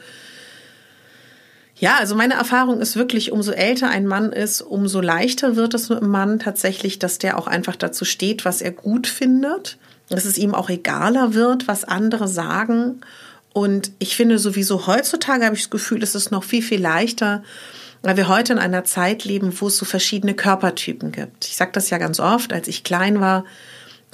ja, 1.82 1.98
also 1.98 2.16
meine 2.16 2.36
Erfahrung 2.36 2.80
ist 2.80 2.96
wirklich, 2.96 3.32
umso 3.32 3.52
älter 3.52 3.90
ein 3.90 4.06
Mann 4.06 4.32
ist, 4.32 4.62
umso 4.62 5.02
leichter 5.02 5.56
wird 5.56 5.74
es 5.74 5.90
mit 5.90 5.98
einem 5.98 6.12
Mann 6.12 6.38
tatsächlich, 6.38 7.00
dass 7.00 7.18
der 7.18 7.40
auch 7.40 7.48
einfach 7.48 7.76
dazu 7.76 8.06
steht, 8.06 8.46
was 8.46 8.62
er 8.62 8.72
gut 8.72 9.08
findet, 9.08 9.80
dass 10.08 10.26
es 10.26 10.38
ihm 10.38 10.54
auch 10.54 10.70
egaler 10.70 11.34
wird, 11.34 11.68
was 11.68 11.84
andere 11.84 12.28
sagen. 12.28 13.02
Und 13.52 13.94
ich 13.98 14.16
finde 14.16 14.38
sowieso 14.38 14.86
heutzutage 14.86 15.44
habe 15.46 15.56
ich 15.56 15.64
das 15.64 15.70
Gefühl, 15.72 16.04
es 16.04 16.14
ist 16.14 16.30
noch 16.30 16.44
viel, 16.44 16.62
viel 16.62 16.80
leichter, 16.80 17.44
weil 18.02 18.18
wir 18.18 18.28
heute 18.28 18.54
in 18.54 18.60
einer 18.60 18.84
Zeit 18.84 19.26
leben, 19.26 19.54
wo 19.60 19.68
es 19.68 19.78
so 19.78 19.86
verschiedene 19.86 20.34
Körpertypen 20.34 21.12
gibt. 21.12 21.46
Ich 21.46 21.56
sage 21.56 21.72
das 21.74 21.90
ja 21.90 21.98
ganz 21.98 22.20
oft, 22.20 22.54
als 22.54 22.68
ich 22.68 22.84
klein 22.84 23.20
war, 23.20 23.46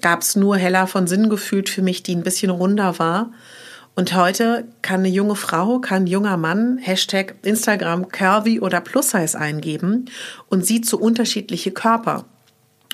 gab 0.02 0.22
es 0.22 0.36
nur 0.36 0.58
heller 0.58 0.88
von 0.88 1.08
Sinn 1.08 1.30
gefühlt 1.30 1.70
für 1.70 1.82
mich, 1.82 2.04
die 2.04 2.16
ein 2.16 2.24
bisschen 2.24 2.50
runder 2.50 3.00
war. 3.00 3.32
Und 3.96 4.14
heute 4.14 4.68
kann 4.84 5.00
eine 5.00 5.10
junge 5.10 5.36
Frau, 5.36 5.80
kann 5.80 6.04
ein 6.04 6.08
junger 6.08 6.38
Mann 6.38 6.78
Hashtag 6.78 7.36
Instagram 7.42 8.10
Curvy 8.10 8.60
oder 8.60 8.80
Plus 8.80 9.10
Size 9.10 9.38
eingeben 9.40 10.06
und 10.50 10.66
sieht 10.66 10.86
so 10.86 10.98
unterschiedliche 10.98 11.72
Körper. 11.72 12.26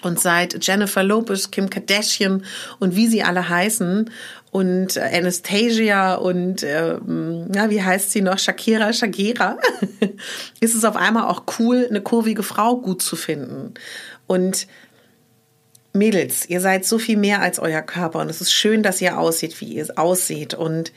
Und 0.03 0.19
seit 0.19 0.65
Jennifer 0.65 1.03
Lopez, 1.03 1.49
Kim 1.49 1.69
Kardashian 1.69 2.45
und 2.79 2.95
wie 2.95 3.07
sie 3.07 3.23
alle 3.23 3.49
heißen 3.49 4.09
und 4.51 4.97
Anastasia 4.97 6.13
und 6.15 6.61
äh, 6.61 6.97
na, 7.05 7.69
wie 7.71 7.81
heißt 7.81 8.11
sie 8.11 8.21
noch? 8.21 8.37
Shakira, 8.37 8.93
Shakira, 8.93 9.57
ist 10.59 10.75
es 10.75 10.85
auf 10.85 10.95
einmal 10.95 11.27
auch 11.27 11.45
cool, 11.57 11.87
eine 11.89 12.01
kurvige 12.01 12.43
Frau 12.43 12.77
gut 12.77 13.01
zu 13.01 13.15
finden. 13.15 13.73
Und 14.27 14.67
Mädels, 15.93 16.47
ihr 16.49 16.59
seid 16.59 16.85
so 16.85 16.99
viel 16.99 17.17
mehr 17.17 17.41
als 17.41 17.59
euer 17.59 17.81
Körper 17.81 18.19
und 18.19 18.29
es 18.29 18.41
ist 18.41 18.51
schön, 18.51 18.83
dass 18.83 19.01
ihr 19.01 19.17
aussieht, 19.17 19.59
wie 19.61 19.73
ihr 19.73 19.87
aussieht. 19.95 20.53
Und 20.53 20.91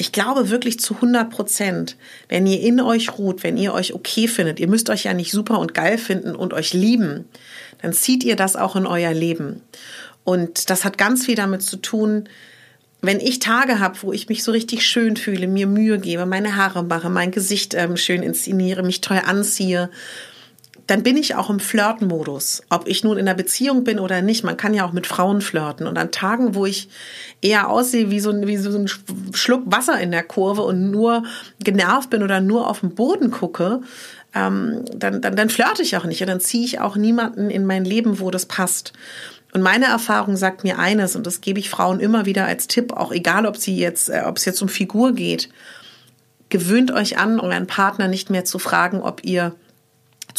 ich 0.00 0.12
glaube 0.12 0.48
wirklich 0.48 0.80
zu 0.80 0.94
100 0.94 1.28
Prozent, 1.28 1.98
wenn 2.30 2.46
ihr 2.46 2.62
in 2.62 2.80
euch 2.80 3.18
ruht, 3.18 3.42
wenn 3.42 3.58
ihr 3.58 3.74
euch 3.74 3.92
okay 3.92 4.28
findet, 4.28 4.58
ihr 4.58 4.66
müsst 4.66 4.88
euch 4.88 5.04
ja 5.04 5.12
nicht 5.12 5.30
super 5.30 5.58
und 5.58 5.74
geil 5.74 5.98
finden 5.98 6.34
und 6.34 6.54
euch 6.54 6.72
lieben, 6.72 7.26
dann 7.82 7.92
zieht 7.92 8.24
ihr 8.24 8.34
das 8.34 8.56
auch 8.56 8.76
in 8.76 8.86
euer 8.86 9.12
Leben. 9.12 9.60
Und 10.24 10.70
das 10.70 10.86
hat 10.86 10.96
ganz 10.96 11.26
viel 11.26 11.34
damit 11.34 11.60
zu 11.60 11.76
tun, 11.76 12.30
wenn 13.02 13.20
ich 13.20 13.40
Tage 13.40 13.78
habe, 13.78 13.98
wo 14.00 14.10
ich 14.14 14.30
mich 14.30 14.42
so 14.42 14.52
richtig 14.52 14.86
schön 14.86 15.18
fühle, 15.18 15.46
mir 15.46 15.66
Mühe 15.66 15.98
gebe, 15.98 16.24
meine 16.24 16.56
Haare 16.56 16.82
mache, 16.82 17.10
mein 17.10 17.30
Gesicht 17.30 17.74
ähm, 17.74 17.98
schön 17.98 18.22
inszeniere, 18.22 18.82
mich 18.82 19.02
toll 19.02 19.20
anziehe, 19.22 19.90
dann 20.90 21.04
bin 21.04 21.16
ich 21.16 21.36
auch 21.36 21.50
im 21.50 21.60
Flirtmodus. 21.60 22.64
Ob 22.68 22.88
ich 22.88 23.04
nun 23.04 23.16
in 23.16 23.28
einer 23.28 23.36
Beziehung 23.36 23.84
bin 23.84 24.00
oder 24.00 24.22
nicht, 24.22 24.42
man 24.42 24.56
kann 24.56 24.74
ja 24.74 24.84
auch 24.84 24.92
mit 24.92 25.06
Frauen 25.06 25.40
flirten. 25.40 25.86
Und 25.86 25.96
an 25.96 26.10
Tagen, 26.10 26.56
wo 26.56 26.66
ich 26.66 26.88
eher 27.40 27.70
aussehe 27.70 28.10
wie 28.10 28.18
so, 28.18 28.32
wie 28.44 28.56
so 28.56 28.76
ein 28.76 28.88
Schluck 29.32 29.62
Wasser 29.66 30.00
in 30.00 30.10
der 30.10 30.24
Kurve 30.24 30.62
und 30.62 30.90
nur 30.90 31.22
genervt 31.60 32.10
bin 32.10 32.24
oder 32.24 32.40
nur 32.40 32.68
auf 32.68 32.80
den 32.80 32.96
Boden 32.96 33.30
gucke, 33.30 33.82
ähm, 34.34 34.84
dann, 34.92 35.20
dann, 35.20 35.36
dann 35.36 35.48
flirte 35.48 35.82
ich 35.82 35.96
auch 35.96 36.06
nicht. 36.06 36.22
Und 36.22 36.26
dann 36.26 36.40
ziehe 36.40 36.64
ich 36.64 36.80
auch 36.80 36.96
niemanden 36.96 37.50
in 37.50 37.66
mein 37.66 37.84
Leben, 37.84 38.18
wo 38.18 38.32
das 38.32 38.46
passt. 38.46 38.92
Und 39.52 39.62
meine 39.62 39.86
Erfahrung 39.86 40.36
sagt 40.36 40.64
mir 40.64 40.80
eines, 40.80 41.14
und 41.14 41.24
das 41.24 41.40
gebe 41.40 41.60
ich 41.60 41.70
Frauen 41.70 42.00
immer 42.00 42.26
wieder 42.26 42.46
als 42.46 42.66
Tipp, 42.66 42.94
auch 42.94 43.12
egal, 43.12 43.46
ob 43.46 43.56
sie 43.56 43.76
jetzt, 43.76 44.08
äh, 44.10 44.22
ob 44.26 44.38
es 44.38 44.44
jetzt 44.44 44.60
um 44.60 44.68
Figur 44.68 45.12
geht. 45.12 45.50
Gewöhnt 46.48 46.90
euch 46.90 47.16
an, 47.16 47.38
euren 47.38 47.68
Partner 47.68 48.08
nicht 48.08 48.28
mehr 48.28 48.44
zu 48.44 48.58
fragen, 48.58 49.00
ob 49.02 49.24
ihr 49.24 49.54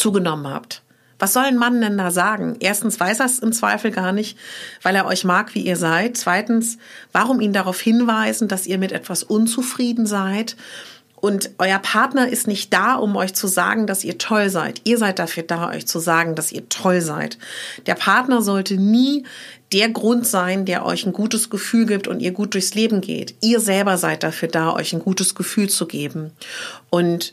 zugenommen 0.02 0.46
habt. 0.46 0.82
Was 1.18 1.34
soll 1.34 1.44
ein 1.44 1.56
Mann 1.56 1.80
denn 1.80 1.98
da 1.98 2.10
sagen? 2.10 2.56
Erstens 2.58 2.98
weiß 2.98 3.20
er 3.20 3.26
es 3.26 3.38
im 3.38 3.52
Zweifel 3.52 3.92
gar 3.92 4.10
nicht, 4.10 4.36
weil 4.82 4.96
er 4.96 5.06
euch 5.06 5.22
mag, 5.22 5.54
wie 5.54 5.60
ihr 5.60 5.76
seid. 5.76 6.16
Zweitens, 6.16 6.78
warum 7.12 7.40
ihn 7.40 7.52
darauf 7.52 7.80
hinweisen, 7.80 8.48
dass 8.48 8.66
ihr 8.66 8.76
mit 8.76 8.90
etwas 8.90 9.22
unzufrieden 9.22 10.04
seid? 10.04 10.56
Und 11.14 11.50
euer 11.58 11.78
Partner 11.78 12.28
ist 12.28 12.48
nicht 12.48 12.72
da, 12.72 12.96
um 12.96 13.14
euch 13.14 13.34
zu 13.34 13.46
sagen, 13.46 13.86
dass 13.86 14.02
ihr 14.02 14.18
toll 14.18 14.50
seid. 14.50 14.80
Ihr 14.82 14.98
seid 14.98 15.20
dafür 15.20 15.44
da, 15.44 15.70
euch 15.70 15.86
zu 15.86 16.00
sagen, 16.00 16.34
dass 16.34 16.50
ihr 16.50 16.68
toll 16.68 17.00
seid. 17.00 17.38
Der 17.86 17.94
Partner 17.94 18.42
sollte 18.42 18.74
nie 18.74 19.24
der 19.72 19.90
Grund 19.90 20.26
sein, 20.26 20.64
der 20.64 20.84
euch 20.84 21.06
ein 21.06 21.12
gutes 21.12 21.48
Gefühl 21.48 21.86
gibt 21.86 22.08
und 22.08 22.18
ihr 22.18 22.32
gut 22.32 22.54
durchs 22.54 22.74
Leben 22.74 23.00
geht. 23.00 23.36
Ihr 23.40 23.60
selber 23.60 23.96
seid 23.96 24.24
dafür 24.24 24.48
da, 24.48 24.72
euch 24.72 24.92
ein 24.92 24.98
gutes 24.98 25.36
Gefühl 25.36 25.68
zu 25.68 25.86
geben. 25.86 26.32
Und 26.90 27.32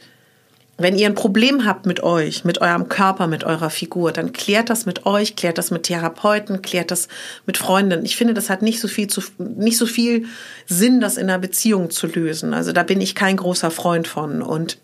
wenn 0.79 0.97
ihr 0.97 1.07
ein 1.07 1.15
Problem 1.15 1.65
habt 1.65 1.85
mit 1.85 2.01
euch, 2.01 2.45
mit 2.45 2.61
eurem 2.61 2.87
Körper, 2.87 3.27
mit 3.27 3.43
eurer 3.43 3.69
Figur, 3.69 4.11
dann 4.11 4.31
klärt 4.31 4.69
das 4.69 4.85
mit 4.85 5.05
euch, 5.05 5.35
klärt 5.35 5.57
das 5.57 5.71
mit 5.71 5.83
Therapeuten, 5.83 6.61
klärt 6.61 6.89
das 6.91 7.09
mit 7.45 7.57
Freunden. 7.57 8.05
Ich 8.05 8.15
finde, 8.15 8.33
das 8.33 8.49
hat 8.49 8.61
nicht 8.61 8.79
so 8.79 8.87
viel 8.87 9.07
zu, 9.07 9.21
nicht 9.37 9.77
so 9.77 9.85
viel 9.85 10.25
Sinn, 10.65 11.01
das 11.01 11.17
in 11.17 11.29
einer 11.29 11.39
Beziehung 11.39 11.89
zu 11.89 12.07
lösen. 12.07 12.53
Also 12.53 12.71
da 12.71 12.83
bin 12.83 13.01
ich 13.01 13.13
kein 13.13 13.37
großer 13.37 13.71
Freund 13.71 14.07
von 14.07 14.41
und 14.41 14.79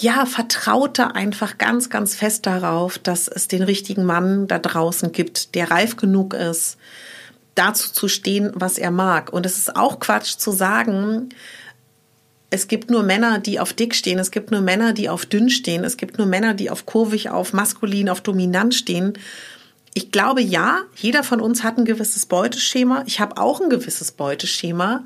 ja, 0.00 0.26
vertraut 0.26 0.98
da 0.98 1.08
einfach 1.08 1.58
ganz, 1.58 1.88
ganz 1.88 2.16
fest 2.16 2.46
darauf, 2.46 2.98
dass 2.98 3.28
es 3.28 3.48
den 3.48 3.62
richtigen 3.62 4.04
Mann 4.04 4.48
da 4.48 4.58
draußen 4.58 5.12
gibt, 5.12 5.54
der 5.54 5.70
reif 5.70 5.96
genug 5.96 6.34
ist, 6.34 6.78
dazu 7.54 7.92
zu 7.92 8.08
stehen, 8.08 8.50
was 8.54 8.78
er 8.78 8.90
mag. 8.90 9.32
Und 9.32 9.46
es 9.46 9.58
ist 9.58 9.76
auch 9.76 10.00
Quatsch 10.00 10.36
zu 10.36 10.50
sagen, 10.50 11.28
es 12.54 12.68
gibt 12.68 12.88
nur 12.88 13.02
Männer, 13.02 13.40
die 13.40 13.58
auf 13.58 13.72
dick 13.72 13.96
stehen, 13.96 14.20
es 14.20 14.30
gibt 14.30 14.52
nur 14.52 14.60
Männer, 14.60 14.92
die 14.92 15.08
auf 15.08 15.26
dünn 15.26 15.50
stehen, 15.50 15.82
es 15.82 15.96
gibt 15.96 16.18
nur 16.18 16.28
Männer, 16.28 16.54
die 16.54 16.70
auf 16.70 16.86
kurvig, 16.86 17.28
auf 17.30 17.52
maskulin, 17.52 18.08
auf 18.08 18.20
dominant 18.20 18.76
stehen. 18.76 19.14
Ich 19.92 20.12
glaube, 20.12 20.40
ja, 20.40 20.82
jeder 20.94 21.24
von 21.24 21.40
uns 21.40 21.64
hat 21.64 21.78
ein 21.78 21.84
gewisses 21.84 22.26
Beuteschema. 22.26 23.02
Ich 23.06 23.18
habe 23.18 23.38
auch 23.38 23.60
ein 23.60 23.70
gewisses 23.70 24.12
Beuteschema. 24.12 25.04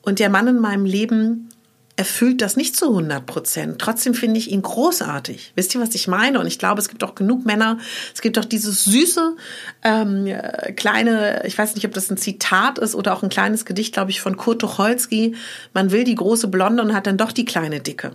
Und 0.00 0.18
der 0.18 0.30
Mann 0.30 0.48
in 0.48 0.60
meinem 0.60 0.86
Leben 0.86 1.50
erfüllt 1.98 2.40
das 2.42 2.56
nicht 2.56 2.76
zu 2.76 2.90
100 2.90 3.26
Prozent. 3.26 3.80
Trotzdem 3.80 4.14
finde 4.14 4.38
ich 4.38 4.52
ihn 4.52 4.62
großartig. 4.62 5.52
Wisst 5.56 5.74
ihr, 5.74 5.80
was 5.80 5.96
ich 5.96 6.06
meine? 6.06 6.38
Und 6.38 6.46
ich 6.46 6.60
glaube, 6.60 6.80
es 6.80 6.88
gibt 6.88 7.02
auch 7.02 7.16
genug 7.16 7.44
Männer. 7.44 7.78
Es 8.14 8.22
gibt 8.22 8.38
auch 8.38 8.44
dieses 8.44 8.84
süße 8.84 9.34
ähm, 9.82 10.32
kleine, 10.76 11.42
ich 11.44 11.58
weiß 11.58 11.74
nicht, 11.74 11.84
ob 11.84 11.92
das 11.92 12.08
ein 12.08 12.16
Zitat 12.16 12.78
ist 12.78 12.94
oder 12.94 13.12
auch 13.12 13.24
ein 13.24 13.30
kleines 13.30 13.64
Gedicht, 13.64 13.92
glaube 13.92 14.12
ich, 14.12 14.20
von 14.20 14.36
Kurt 14.36 14.60
Tucholsky. 14.60 15.34
Man 15.74 15.90
will 15.90 16.04
die 16.04 16.14
große 16.14 16.46
Blonde 16.46 16.84
und 16.84 16.94
hat 16.94 17.08
dann 17.08 17.16
doch 17.16 17.32
die 17.32 17.44
kleine 17.44 17.80
Dicke. 17.80 18.12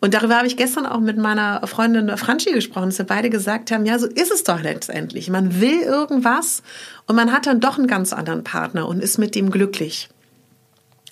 Und 0.00 0.14
darüber 0.14 0.36
habe 0.36 0.46
ich 0.46 0.56
gestern 0.56 0.86
auch 0.86 1.00
mit 1.00 1.16
meiner 1.16 1.66
Freundin 1.66 2.16
Franchi 2.16 2.52
gesprochen, 2.52 2.90
dass 2.90 2.98
wir 2.98 3.06
beide 3.06 3.28
gesagt 3.28 3.72
haben, 3.72 3.84
ja, 3.86 3.98
so 3.98 4.06
ist 4.06 4.30
es 4.30 4.44
doch 4.44 4.62
letztendlich. 4.62 5.28
Man 5.30 5.60
will 5.60 5.80
irgendwas 5.80 6.62
und 7.08 7.16
man 7.16 7.32
hat 7.32 7.46
dann 7.46 7.60
doch 7.60 7.76
einen 7.76 7.88
ganz 7.88 8.12
anderen 8.12 8.44
Partner 8.44 8.86
und 8.86 9.02
ist 9.02 9.18
mit 9.18 9.34
dem 9.34 9.50
glücklich. 9.50 10.08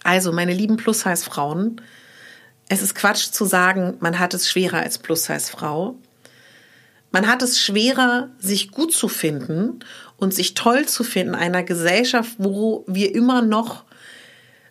Also, 0.02 0.33
meine 0.33 0.52
lieben 0.52 0.76
Plus-Size-Frauen, 0.76 1.81
es 2.69 2.83
ist 2.83 2.95
Quatsch 2.95 3.31
zu 3.31 3.45
sagen, 3.45 3.97
man 4.00 4.19
hat 4.19 4.35
es 4.35 4.49
schwerer 4.49 4.78
als 4.78 4.99
Plus-Size-Frau. 4.99 5.97
Man 7.11 7.26
hat 7.26 7.43
es 7.43 7.61
schwerer, 7.61 8.28
sich 8.38 8.71
gut 8.71 8.93
zu 8.93 9.09
finden 9.09 9.81
und 10.19 10.35
sich 10.35 10.52
toll 10.55 10.87
zu 10.87 11.05
finden 11.05 11.33
in 11.33 11.40
einer 11.40 11.62
Gesellschaft, 11.62 12.35
wo 12.37 12.85
wir 12.87 13.14
immer 13.14 13.40
noch 13.40 13.85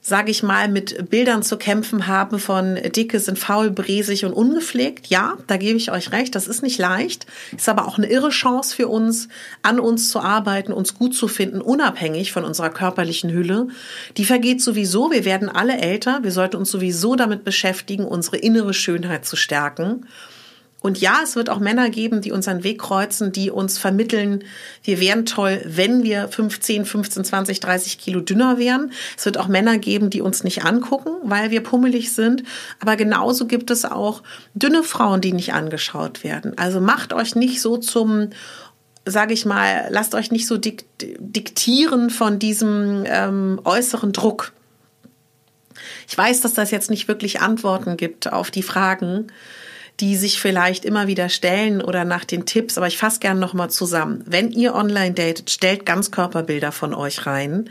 sage 0.08 0.32
ich 0.32 0.42
mal, 0.42 0.70
mit 0.70 1.10
Bildern 1.10 1.44
zu 1.44 1.58
kämpfen 1.58 2.08
haben 2.08 2.40
von 2.40 2.76
dicke 2.76 3.20
sind 3.20 3.38
faul, 3.38 3.72
bresig 3.72 4.24
und 4.24 4.32
ungepflegt. 4.32 5.08
Ja, 5.08 5.38
da 5.48 5.58
gebe 5.58 5.76
ich 5.78 5.92
euch 5.92 6.14
recht, 6.14 6.34
das 6.34 6.48
ist 6.48 6.64
nicht 6.64 6.80
leicht, 6.80 7.26
ist 7.54 7.68
aber 7.68 7.86
auch 7.86 7.98
eine 7.98 8.10
irre 8.10 8.30
Chance 8.30 8.74
für 8.74 8.88
uns, 8.88 9.28
an 9.64 9.82
uns 9.82 10.10
zu 10.10 10.22
arbeiten, 10.22 10.72
uns 10.72 10.94
gut 10.94 11.14
zu 11.14 11.28
finden, 11.28 11.60
unabhängig 11.60 12.32
von 12.32 12.46
unserer 12.46 12.70
körperlichen 12.70 13.34
Hülle. 13.34 13.68
Die 14.16 14.24
vergeht 14.24 14.62
sowieso, 14.62 15.12
wir 15.12 15.26
werden 15.26 15.50
alle 15.50 15.78
älter, 15.78 16.20
wir 16.24 16.32
sollten 16.32 16.56
uns 16.56 16.72
sowieso 16.72 17.18
damit 17.18 17.44
beschäftigen, 17.44 18.06
unsere 18.06 18.38
innere 18.38 18.74
Schönheit 18.74 19.26
zu 19.26 19.36
stärken. 19.36 20.06
Und 20.80 21.02
ja, 21.02 21.22
es 21.24 21.36
wird 21.36 21.50
auch 21.50 21.60
Männer 21.60 21.90
geben, 21.90 22.22
die 22.22 22.32
unseren 22.32 22.64
Weg 22.64 22.80
kreuzen, 22.80 23.32
die 23.32 23.50
uns 23.50 23.80
vermitteln, 23.80 24.44
wir 24.84 25.00
wären 25.00 25.26
toll, 25.26 25.62
wenn 25.66 26.04
wir 26.04 26.28
15, 26.28 26.86
15, 26.86 27.26
20, 27.26 27.60
30 27.60 27.98
Kilo 27.98 28.20
dünner 28.20 28.60
wären. 28.60 28.92
Es 29.18 29.26
wird 29.26 29.40
auch 29.40 29.48
Männer 29.48 29.80
geben, 29.80 30.12
die 30.12 30.22
uns 30.22 30.44
nicht 30.44 30.66
angucken, 30.66 31.10
weil 31.24 31.50
wir 31.50 31.62
pummelig 31.62 32.14
sind. 32.14 32.44
Aber 32.80 32.96
genauso 32.96 33.48
gibt 33.48 33.72
es 33.72 33.86
auch 33.86 34.22
dünne 34.54 34.84
Frauen, 34.84 35.20
die 35.20 35.34
nicht 35.34 35.54
angeschaut 35.54 36.24
werden. 36.24 36.56
Also 36.58 36.80
macht 36.80 37.12
euch 37.12 37.36
nicht 37.36 37.62
so 37.62 37.78
zum 37.78 38.30
sage 39.10 39.34
ich 39.34 39.46
mal, 39.46 39.88
lasst 39.90 40.16
euch 40.16 40.32
nicht 40.32 40.48
so 40.48 40.58
dik 40.58 40.86
diktieren 41.00 42.10
von 42.10 42.40
diesem 42.40 43.06
ähm, 43.08 43.62
äußeren 43.64 44.12
Druck. 44.12 44.52
Ich 46.10 46.18
weiß, 46.18 46.42
dass 46.42 46.54
das 46.54 46.72
jetzt 46.72 46.90
nicht 46.90 47.08
wirklich 47.08 47.40
Antworten 47.40 47.96
gibt 47.96 48.32
auf 48.32 48.52
die 48.52 48.64
Fragen, 48.64 49.28
die 50.00 50.16
sich 50.16 50.39
vielleicht 50.39 50.86
immer 50.86 51.08
wieder 51.08 51.27
stellen 51.27 51.82
oder 51.82 52.06
nach 52.06 52.24
den 52.24 52.46
Tipps, 52.46 52.77
aber 52.77 52.88
ich 52.88 52.98
fasse 52.98 53.20
gerne 53.20 53.39
nochmal 53.39 53.72
zusammen. 53.72 54.24
Wenn 54.27 54.51
ihr 54.51 54.75
online 54.75 55.13
datet, 55.13 55.50
stellt 55.50 55.88
Ganzkörperbilder 55.88 56.72
von 56.72 56.94
euch 56.94 57.25
rein, 57.25 57.70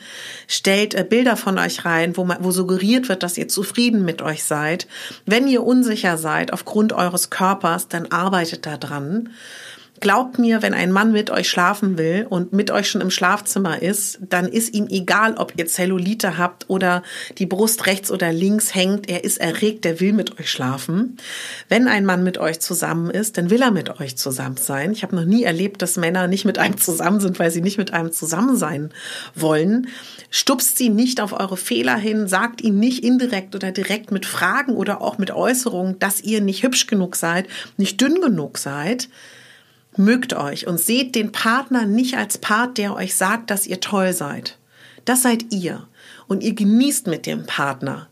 stellt 0.48 0.94
äh, 0.94 1.04
Bilder 1.08 1.36
von 1.36 1.58
euch 1.58 1.84
rein, 1.84 2.16
wo, 2.16 2.24
man, 2.24 2.38
wo 2.40 2.50
suggeriert 2.50 3.08
wird, 3.08 3.22
dass 3.22 3.38
ihr 3.38 3.46
zufrieden 3.46 4.04
mit 4.04 4.22
euch 4.22 4.42
seid. 4.42 4.88
Wenn 5.24 5.46
ihr 5.46 5.62
unsicher 5.62 6.18
seid 6.18 6.52
aufgrund 6.52 6.92
eures 6.92 7.30
Körpers, 7.30 7.86
dann 7.86 8.06
arbeitet 8.06 8.66
da 8.66 8.76
dran. 8.76 9.30
Glaubt 10.00 10.38
mir, 10.38 10.60
wenn 10.60 10.74
ein 10.74 10.92
Mann 10.92 11.12
mit 11.12 11.30
euch 11.30 11.48
schlafen 11.48 11.96
will 11.96 12.26
und 12.28 12.52
mit 12.52 12.70
euch 12.70 12.90
schon 12.90 13.00
im 13.00 13.10
Schlafzimmer 13.10 13.80
ist, 13.80 14.18
dann 14.28 14.46
ist 14.46 14.74
ihm 14.74 14.88
egal, 14.90 15.34
ob 15.36 15.54
ihr 15.56 15.66
Zellulite 15.66 16.36
habt 16.36 16.68
oder 16.68 17.02
die 17.38 17.46
Brust 17.46 17.86
rechts 17.86 18.10
oder 18.10 18.32
links 18.32 18.74
hängt. 18.74 19.08
Er 19.08 19.24
ist 19.24 19.38
erregt, 19.38 19.86
er 19.86 20.00
will 20.00 20.12
mit 20.12 20.38
euch 20.38 20.50
schlafen. 20.50 21.16
Wenn 21.68 21.88
ein 21.88 22.04
Mann 22.04 22.24
mit 22.24 22.36
euch 22.36 22.60
zusammen 22.60 23.10
ist, 23.10 23.38
dann 23.38 23.48
will 23.48 23.62
er 23.62 23.70
mit 23.70 24.00
euch 24.00 24.16
zusammen 24.16 24.58
sein. 24.58 24.92
Ich 24.92 25.02
habe 25.02 25.16
noch 25.16 25.24
nie 25.24 25.44
erlebt, 25.44 25.80
dass 25.80 25.96
Männer 25.96 26.28
nicht 26.28 26.44
mit 26.44 26.58
einem 26.58 26.76
zusammen 26.76 27.20
sind, 27.20 27.38
weil 27.38 27.50
sie 27.50 27.62
nicht 27.62 27.78
mit 27.78 27.94
einem 27.94 28.12
zusammen 28.12 28.56
sein 28.56 28.90
wollen. 29.34 29.88
Stupst 30.30 30.76
sie 30.76 30.90
nicht 30.90 31.20
auf 31.22 31.32
eure 31.32 31.56
Fehler 31.56 31.96
hin, 31.96 32.28
sagt 32.28 32.60
ihn 32.60 32.78
nicht 32.78 33.02
indirekt 33.02 33.54
oder 33.54 33.72
direkt 33.72 34.12
mit 34.12 34.26
Fragen 34.26 34.74
oder 34.74 35.00
auch 35.00 35.16
mit 35.16 35.30
Äußerungen, 35.30 35.98
dass 35.98 36.20
ihr 36.20 36.42
nicht 36.42 36.62
hübsch 36.62 36.86
genug 36.86 37.16
seid, 37.16 37.46
nicht 37.78 38.00
dünn 38.00 38.20
genug 38.20 38.58
seid 38.58 39.08
Mögt 39.96 40.34
euch 40.34 40.66
und 40.66 40.78
seht 40.78 41.14
den 41.14 41.32
Partner 41.32 41.86
nicht 41.86 42.16
als 42.16 42.38
Part, 42.38 42.78
der 42.78 42.94
euch 42.94 43.14
sagt, 43.14 43.50
dass 43.50 43.66
ihr 43.66 43.80
toll 43.80 44.12
seid. 44.12 44.58
Das 45.04 45.22
seid 45.22 45.52
ihr. 45.52 45.86
Und 46.26 46.42
ihr 46.42 46.54
genießt 46.54 47.06
mit 47.06 47.26
dem 47.26 47.46
Partner. 47.46 48.08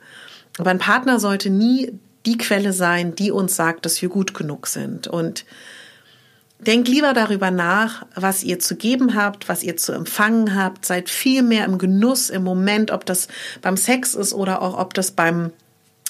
Aber 0.58 0.70
ein 0.70 0.78
Partner 0.78 1.20
sollte 1.20 1.50
nie 1.50 1.92
die 2.26 2.38
Quelle 2.38 2.72
sein, 2.72 3.14
die 3.14 3.30
uns 3.30 3.56
sagt, 3.56 3.84
dass 3.84 4.00
wir 4.00 4.08
gut 4.08 4.34
genug 4.34 4.66
sind. 4.66 5.08
Und 5.08 5.44
denkt 6.58 6.88
lieber 6.88 7.12
darüber 7.12 7.50
nach, 7.50 8.06
was 8.14 8.42
ihr 8.42 8.58
zu 8.58 8.76
geben 8.76 9.14
habt, 9.14 9.48
was 9.48 9.62
ihr 9.62 9.76
zu 9.76 9.92
empfangen 9.92 10.54
habt. 10.54 10.86
Seid 10.86 11.10
viel 11.10 11.42
mehr 11.42 11.64
im 11.66 11.78
Genuss 11.78 12.30
im 12.30 12.44
Moment, 12.44 12.90
ob 12.90 13.04
das 13.04 13.28
beim 13.60 13.76
Sex 13.76 14.14
ist 14.14 14.32
oder 14.32 14.62
auch 14.62 14.78
ob 14.78 14.94
das 14.94 15.10
beim 15.10 15.52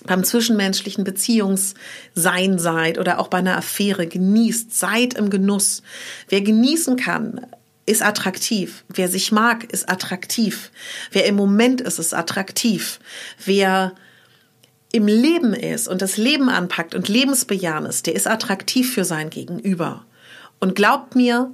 beim 0.07 0.25
zwischenmenschlichen 0.25 1.05
Beziehungssein 1.05 2.59
seid 2.59 2.99
oder 2.99 3.19
auch 3.19 3.29
bei 3.29 3.38
einer 3.38 3.57
Affäre, 3.57 4.07
genießt, 4.07 4.79
seid 4.79 5.14
im 5.14 5.31
Genuss. 5.31 5.83
Wer 6.29 6.43
genießen 6.43 6.97
kann, 6.97 7.47
ist 7.87 8.03
attraktiv. 8.03 8.85
Wer 8.88 9.09
sich 9.09 9.33
mag, 9.33 9.64
ist 9.64 9.88
attraktiv. 9.88 10.71
Wer 11.11 11.27
im 11.27 11.37
Moment 11.37 11.81
ist, 11.81 11.99
ist 11.99 12.14
attraktiv. 12.14 12.99
Wer 13.45 13.93
im 14.93 15.07
Leben 15.07 15.55
ist 15.55 15.88
und 15.88 16.03
das 16.03 16.17
Leben 16.17 16.49
anpackt 16.49 16.95
und 16.95 17.09
lebensbejahend 17.09 17.88
ist, 17.88 18.07
der 18.07 18.14
ist 18.14 18.27
attraktiv 18.27 18.95
für 18.95 19.05
sein 19.05 19.29
Gegenüber. 19.29 20.05
Und 20.61 20.77
glaubt 20.77 21.17
mir, 21.17 21.53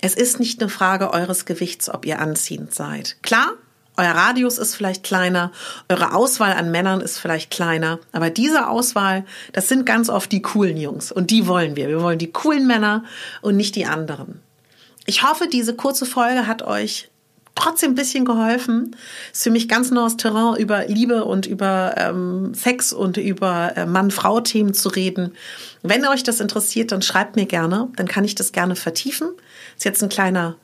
es 0.00 0.14
ist 0.14 0.38
nicht 0.38 0.60
eine 0.60 0.70
Frage 0.70 1.10
eures 1.12 1.46
Gewichts, 1.46 1.90
ob 1.90 2.06
ihr 2.06 2.20
anziehend 2.20 2.74
seid. 2.74 3.16
Klar, 3.22 3.54
euer 3.96 4.10
Radius 4.10 4.58
ist 4.58 4.74
vielleicht 4.74 5.02
kleiner, 5.02 5.52
eure 5.88 6.14
Auswahl 6.14 6.52
an 6.52 6.70
Männern 6.70 7.00
ist 7.00 7.18
vielleicht 7.18 7.50
kleiner, 7.50 7.98
aber 8.12 8.30
diese 8.30 8.68
Auswahl, 8.68 9.24
das 9.52 9.68
sind 9.68 9.86
ganz 9.86 10.10
oft 10.10 10.30
die 10.32 10.42
coolen 10.42 10.76
Jungs 10.76 11.10
und 11.12 11.30
die 11.30 11.46
wollen 11.46 11.76
wir. 11.76 11.88
Wir 11.88 12.02
wollen 12.02 12.18
die 12.18 12.32
coolen 12.32 12.66
Männer 12.66 13.04
und 13.40 13.56
nicht 13.56 13.74
die 13.74 13.86
anderen. 13.86 14.40
Ich 15.06 15.22
hoffe, 15.22 15.48
diese 15.48 15.74
kurze 15.74 16.04
Folge 16.04 16.46
hat 16.46 16.62
euch 16.62 17.08
trotzdem 17.54 17.92
ein 17.92 17.94
bisschen 17.96 18.24
geholfen. 18.24 18.94
Ist 19.32 19.44
für 19.44 19.50
mich 19.50 19.68
ganz 19.68 19.90
neues 19.90 20.16
Terrain, 20.16 20.56
über 20.56 20.86
Liebe 20.86 21.24
und 21.24 21.46
über 21.46 21.94
ähm, 21.96 22.54
Sex 22.54 22.92
und 22.92 23.16
über 23.16 23.76
äh, 23.76 23.86
Mann-Frau-Themen 23.86 24.74
zu 24.74 24.88
reden. 24.90 25.32
Wenn 25.82 26.06
euch 26.06 26.22
das 26.22 26.40
interessiert, 26.40 26.92
dann 26.92 27.02
schreibt 27.02 27.36
mir 27.36 27.46
gerne, 27.46 27.88
dann 27.96 28.06
kann 28.06 28.24
ich 28.24 28.34
das 28.34 28.52
gerne 28.52 28.76
vertiefen. 28.76 29.28
Ist 29.76 29.84
jetzt 29.84 30.02
ein 30.02 30.08
kleiner 30.08 30.56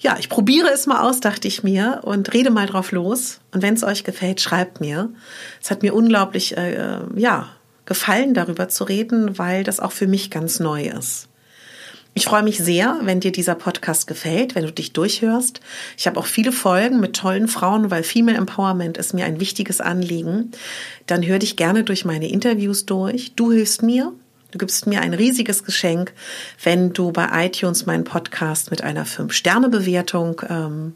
ja, 0.00 0.16
ich 0.18 0.28
probiere 0.28 0.68
es 0.72 0.86
mal 0.86 1.00
aus, 1.00 1.20
dachte 1.20 1.48
ich 1.48 1.62
mir, 1.62 2.00
und 2.04 2.32
rede 2.32 2.50
mal 2.50 2.66
drauf 2.66 2.92
los. 2.92 3.40
Und 3.52 3.62
wenn 3.62 3.74
es 3.74 3.82
euch 3.82 4.04
gefällt, 4.04 4.40
schreibt 4.40 4.80
mir. 4.80 5.10
Es 5.60 5.70
hat 5.70 5.82
mir 5.82 5.94
unglaublich, 5.94 6.56
äh, 6.56 7.00
ja, 7.16 7.48
gefallen, 7.84 8.34
darüber 8.34 8.68
zu 8.68 8.84
reden, 8.84 9.38
weil 9.38 9.64
das 9.64 9.80
auch 9.80 9.92
für 9.92 10.06
mich 10.06 10.30
ganz 10.30 10.60
neu 10.60 10.84
ist. 10.84 11.28
Ich 12.14 12.24
freue 12.24 12.42
mich 12.42 12.58
sehr, 12.58 12.98
wenn 13.02 13.20
dir 13.20 13.32
dieser 13.32 13.54
Podcast 13.54 14.06
gefällt, 14.06 14.54
wenn 14.54 14.64
du 14.64 14.72
dich 14.72 14.92
durchhörst. 14.92 15.60
Ich 15.96 16.06
habe 16.06 16.18
auch 16.18 16.26
viele 16.26 16.52
Folgen 16.52 17.00
mit 17.00 17.14
tollen 17.14 17.46
Frauen, 17.46 17.90
weil 17.90 18.02
Female 18.02 18.36
Empowerment 18.36 18.98
ist 18.98 19.14
mir 19.14 19.24
ein 19.24 19.40
wichtiges 19.40 19.80
Anliegen. 19.80 20.50
Dann 21.06 21.24
hör 21.24 21.38
dich 21.38 21.56
gerne 21.56 21.84
durch 21.84 22.04
meine 22.04 22.28
Interviews 22.28 22.86
durch. 22.86 23.34
Du 23.36 23.52
hilfst 23.52 23.82
mir, 23.82 24.12
Du 24.50 24.58
gibst 24.58 24.86
mir 24.86 25.02
ein 25.02 25.12
riesiges 25.12 25.62
Geschenk, 25.62 26.14
wenn 26.62 26.94
du 26.94 27.12
bei 27.12 27.46
iTunes 27.46 27.84
meinen 27.84 28.04
Podcast 28.04 28.70
mit 28.70 28.82
einer 28.82 29.04
5-Sterne-Bewertung 29.04 30.40
ähm, 30.48 30.94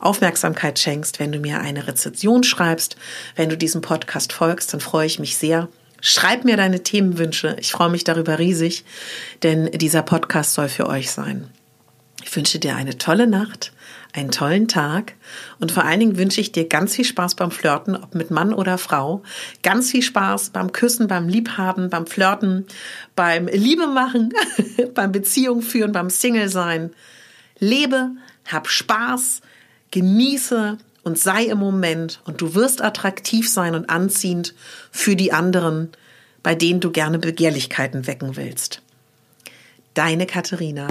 Aufmerksamkeit 0.00 0.78
schenkst, 0.78 1.20
wenn 1.20 1.30
du 1.30 1.38
mir 1.38 1.60
eine 1.60 1.86
Rezension 1.86 2.42
schreibst, 2.42 2.96
wenn 3.36 3.48
du 3.48 3.56
diesem 3.56 3.82
Podcast 3.82 4.32
folgst, 4.32 4.72
dann 4.72 4.80
freue 4.80 5.06
ich 5.06 5.18
mich 5.18 5.36
sehr. 5.36 5.68
Schreib 6.00 6.44
mir 6.44 6.56
deine 6.56 6.82
Themenwünsche. 6.82 7.56
Ich 7.60 7.72
freue 7.72 7.90
mich 7.90 8.04
darüber 8.04 8.38
riesig, 8.38 8.84
denn 9.42 9.70
dieser 9.72 10.02
Podcast 10.02 10.54
soll 10.54 10.68
für 10.68 10.88
euch 10.88 11.10
sein. 11.10 11.48
Ich 12.24 12.34
wünsche 12.34 12.58
dir 12.58 12.76
eine 12.76 12.98
tolle 12.98 13.26
Nacht 13.26 13.72
einen 14.12 14.30
tollen 14.30 14.68
Tag 14.68 15.14
und 15.60 15.70
vor 15.70 15.84
allen 15.84 16.00
Dingen 16.00 16.16
wünsche 16.16 16.40
ich 16.40 16.52
dir 16.52 16.66
ganz 16.66 16.94
viel 16.94 17.04
Spaß 17.04 17.34
beim 17.34 17.50
Flirten, 17.50 17.94
ob 17.94 18.14
mit 18.14 18.30
Mann 18.30 18.54
oder 18.54 18.78
Frau. 18.78 19.22
Ganz 19.62 19.90
viel 19.90 20.02
Spaß 20.02 20.50
beim 20.50 20.72
Küssen, 20.72 21.08
beim 21.08 21.28
Liebhaben, 21.28 21.90
beim 21.90 22.06
Flirten, 22.06 22.66
beim 23.14 23.46
Liebe 23.46 23.86
machen, 23.86 24.32
beim 24.94 25.12
Beziehung 25.12 25.62
führen, 25.62 25.92
beim 25.92 26.10
Single 26.10 26.48
sein. 26.48 26.90
Lebe, 27.58 28.10
hab 28.46 28.68
Spaß, 28.68 29.42
genieße 29.90 30.78
und 31.02 31.18
sei 31.18 31.44
im 31.44 31.58
Moment 31.58 32.20
und 32.24 32.40
du 32.40 32.54
wirst 32.54 32.82
attraktiv 32.82 33.48
sein 33.48 33.74
und 33.74 33.90
anziehend 33.90 34.54
für 34.90 35.16
die 35.16 35.32
anderen, 35.32 35.90
bei 36.42 36.54
denen 36.54 36.80
du 36.80 36.90
gerne 36.90 37.18
Begehrlichkeiten 37.18 38.06
wecken 38.06 38.36
willst. 38.36 38.82
Deine 39.94 40.26
Katharina. 40.26 40.86